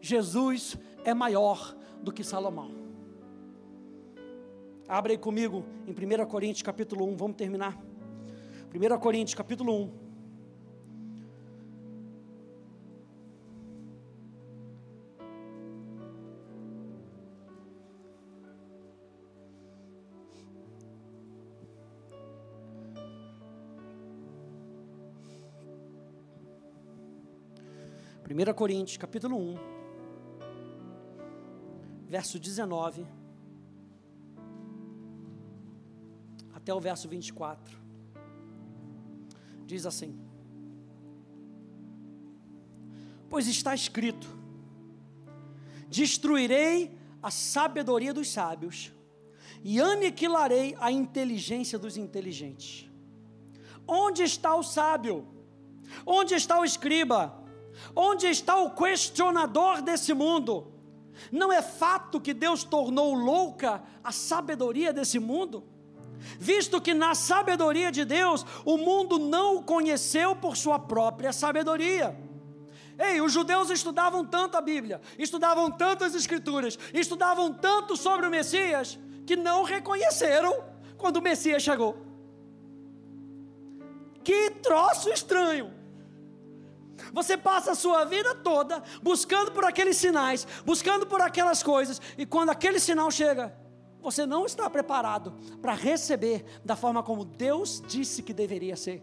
Jesus 0.00 0.76
é 1.04 1.14
maior 1.14 1.74
do 2.00 2.12
que 2.12 2.22
Salomão. 2.22 2.83
Abre 4.86 5.12
aí 5.12 5.18
comigo 5.18 5.64
em 5.86 5.92
1 5.92 6.26
Coríntios 6.26 6.62
capítulo 6.62 7.06
1, 7.06 7.16
vamos 7.16 7.36
terminar. 7.36 7.78
1 8.74 8.98
Coríntios 8.98 9.34
capítulo 9.34 9.72
1. 9.72 10.04
Primeira 28.22 28.52
Coríntios, 28.52 28.96
capítulo 28.96 29.36
1, 29.36 29.58
verso 32.08 32.38
19 32.38 33.23
até 36.64 36.72
o 36.72 36.80
verso 36.80 37.06
24. 37.06 37.78
Diz 39.66 39.84
assim: 39.84 40.18
Pois 43.28 43.46
está 43.46 43.74
escrito: 43.74 44.26
Destruirei 45.88 46.98
a 47.22 47.30
sabedoria 47.30 48.14
dos 48.14 48.30
sábios 48.30 48.90
e 49.62 49.78
aniquilarei 49.78 50.74
a 50.80 50.90
inteligência 50.90 51.78
dos 51.78 51.98
inteligentes. 51.98 52.90
Onde 53.86 54.22
está 54.22 54.56
o 54.56 54.62
sábio? 54.62 55.28
Onde 56.06 56.34
está 56.34 56.58
o 56.58 56.64
escriba? 56.64 57.44
Onde 57.94 58.26
está 58.26 58.56
o 58.56 58.74
questionador 58.74 59.82
desse 59.82 60.14
mundo? 60.14 60.72
Não 61.30 61.52
é 61.52 61.60
fato 61.60 62.18
que 62.18 62.32
Deus 62.32 62.64
tornou 62.64 63.12
louca 63.14 63.82
a 64.02 64.10
sabedoria 64.10 64.94
desse 64.94 65.18
mundo? 65.18 65.73
Visto 66.38 66.80
que 66.80 66.94
na 66.94 67.14
sabedoria 67.14 67.90
de 67.90 68.04
Deus 68.04 68.44
o 68.64 68.76
mundo 68.76 69.18
não 69.18 69.56
o 69.56 69.62
conheceu 69.62 70.34
por 70.36 70.56
sua 70.56 70.78
própria 70.78 71.32
sabedoria. 71.32 72.16
Ei, 72.98 73.20
os 73.20 73.32
judeus 73.32 73.70
estudavam 73.70 74.24
tanto 74.24 74.56
a 74.56 74.60
Bíblia, 74.60 75.00
estudavam 75.18 75.70
tanto 75.70 76.04
as 76.04 76.14
Escrituras, 76.14 76.78
estudavam 76.92 77.52
tanto 77.52 77.96
sobre 77.96 78.26
o 78.26 78.30
Messias, 78.30 78.98
que 79.26 79.34
não 79.36 79.64
reconheceram 79.64 80.62
quando 80.96 81.16
o 81.16 81.22
Messias 81.22 81.62
chegou. 81.62 81.96
Que 84.22 84.50
troço 84.50 85.10
estranho! 85.10 85.72
Você 87.12 87.36
passa 87.36 87.72
a 87.72 87.74
sua 87.74 88.04
vida 88.04 88.34
toda 88.36 88.82
buscando 89.02 89.52
por 89.52 89.64
aqueles 89.64 89.96
sinais, 89.96 90.46
buscando 90.64 91.06
por 91.06 91.20
aquelas 91.20 91.62
coisas, 91.62 92.00
e 92.16 92.24
quando 92.24 92.50
aquele 92.50 92.78
sinal 92.78 93.10
chega, 93.10 93.54
você 94.04 94.26
não 94.26 94.44
está 94.44 94.68
preparado 94.68 95.32
para 95.62 95.72
receber 95.72 96.44
da 96.62 96.76
forma 96.76 97.02
como 97.02 97.24
Deus 97.24 97.82
disse 97.88 98.22
que 98.22 98.34
deveria 98.34 98.76
ser. 98.76 99.02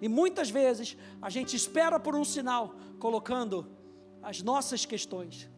E 0.00 0.08
muitas 0.08 0.48
vezes 0.48 0.96
a 1.20 1.28
gente 1.28 1.54
espera 1.54 2.00
por 2.00 2.16
um 2.16 2.24
sinal, 2.24 2.74
colocando 2.98 3.70
as 4.22 4.40
nossas 4.40 4.86
questões. 4.86 5.50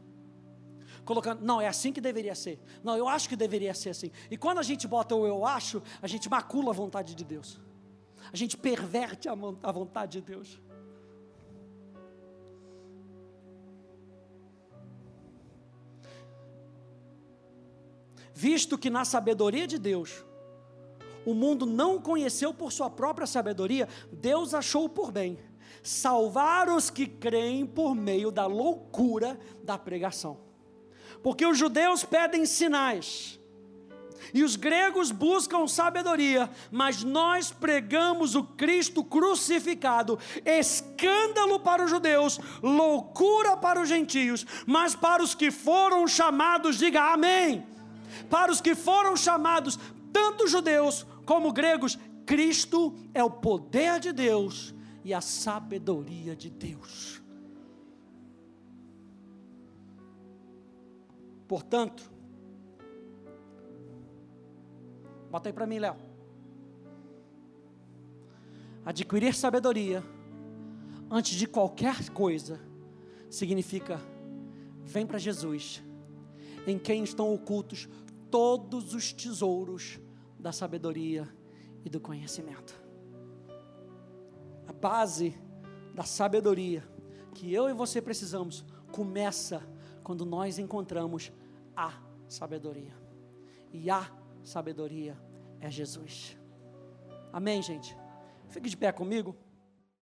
Colocando, 1.04 1.40
não, 1.42 1.60
é 1.60 1.68
assim 1.68 1.92
que 1.92 2.00
deveria 2.00 2.34
ser. 2.34 2.60
Não, 2.82 2.96
eu 2.96 3.08
acho 3.08 3.28
que 3.28 3.36
deveria 3.36 3.72
ser 3.72 3.90
assim. 3.90 4.10
E 4.28 4.36
quando 4.36 4.58
a 4.58 4.62
gente 4.64 4.88
bota 4.88 5.14
o 5.14 5.24
eu 5.24 5.46
acho, 5.46 5.80
a 6.02 6.08
gente 6.08 6.28
macula 6.28 6.70
a 6.70 6.74
vontade 6.74 7.14
de 7.14 7.24
Deus. 7.24 7.60
A 8.32 8.36
gente 8.36 8.56
perverte 8.56 9.28
a 9.28 9.72
vontade 9.72 10.20
de 10.20 10.20
Deus. 10.20 10.60
Visto 18.38 18.78
que 18.78 18.88
na 18.88 19.04
sabedoria 19.04 19.66
de 19.66 19.78
Deus, 19.78 20.24
o 21.26 21.34
mundo 21.34 21.66
não 21.66 22.00
conheceu 22.00 22.54
por 22.54 22.70
sua 22.70 22.88
própria 22.88 23.26
sabedoria, 23.26 23.88
Deus 24.12 24.54
achou 24.54 24.88
por 24.88 25.10
bem 25.10 25.36
salvar 25.82 26.68
os 26.68 26.88
que 26.88 27.08
creem 27.08 27.66
por 27.66 27.96
meio 27.96 28.30
da 28.30 28.46
loucura 28.46 29.36
da 29.64 29.76
pregação. 29.76 30.38
Porque 31.20 31.44
os 31.44 31.58
judeus 31.58 32.04
pedem 32.04 32.46
sinais, 32.46 33.40
e 34.32 34.44
os 34.44 34.54
gregos 34.54 35.10
buscam 35.10 35.66
sabedoria, 35.66 36.48
mas 36.70 37.02
nós 37.02 37.50
pregamos 37.50 38.36
o 38.36 38.44
Cristo 38.44 39.02
crucificado, 39.02 40.16
escândalo 40.44 41.58
para 41.58 41.84
os 41.84 41.90
judeus, 41.90 42.38
loucura 42.62 43.56
para 43.56 43.80
os 43.82 43.88
gentios, 43.88 44.46
mas 44.64 44.94
para 44.94 45.24
os 45.24 45.34
que 45.34 45.50
foram 45.50 46.06
chamados, 46.06 46.78
diga 46.78 47.12
amém 47.12 47.77
para 48.28 48.52
os 48.52 48.60
que 48.60 48.74
foram 48.74 49.16
chamados, 49.16 49.78
tanto 50.12 50.48
judeus 50.48 51.06
como 51.24 51.52
gregos, 51.52 51.98
Cristo 52.24 52.94
é 53.14 53.22
o 53.22 53.30
poder 53.30 54.00
de 54.00 54.12
Deus 54.12 54.74
e 55.04 55.14
a 55.14 55.20
sabedoria 55.20 56.36
de 56.36 56.50
Deus. 56.50 57.22
Portanto, 61.46 62.02
bota 65.30 65.48
aí 65.48 65.52
para 65.52 65.66
mim, 65.66 65.78
Léo. 65.78 65.96
Adquirir 68.84 69.34
sabedoria 69.34 70.04
antes 71.10 71.34
de 71.36 71.46
qualquer 71.46 72.10
coisa 72.10 72.60
significa 73.30 74.00
vem 74.84 75.06
para 75.06 75.18
Jesus, 75.18 75.82
em 76.68 76.78
quem 76.78 77.04
estão 77.04 77.32
ocultos 77.32 77.88
todos 78.30 78.94
os 78.94 79.12
tesouros 79.12 79.98
da 80.38 80.52
sabedoria 80.52 81.28
e 81.84 81.90
do 81.90 82.00
conhecimento. 82.00 82.80
A 84.66 84.72
base 84.72 85.38
da 85.94 86.04
sabedoria 86.04 86.86
que 87.34 87.52
eu 87.52 87.68
e 87.68 87.72
você 87.72 88.02
precisamos 88.02 88.64
começa 88.92 89.62
quando 90.02 90.24
nós 90.24 90.58
encontramos 90.58 91.32
a 91.76 91.92
sabedoria. 92.28 92.94
E 93.72 93.90
a 93.90 94.10
sabedoria 94.42 95.16
é 95.60 95.70
Jesus. 95.70 96.36
Amém, 97.32 97.62
gente? 97.62 97.96
Fique 98.48 98.68
de 98.68 98.76
pé 98.76 98.90
comigo. 98.90 99.36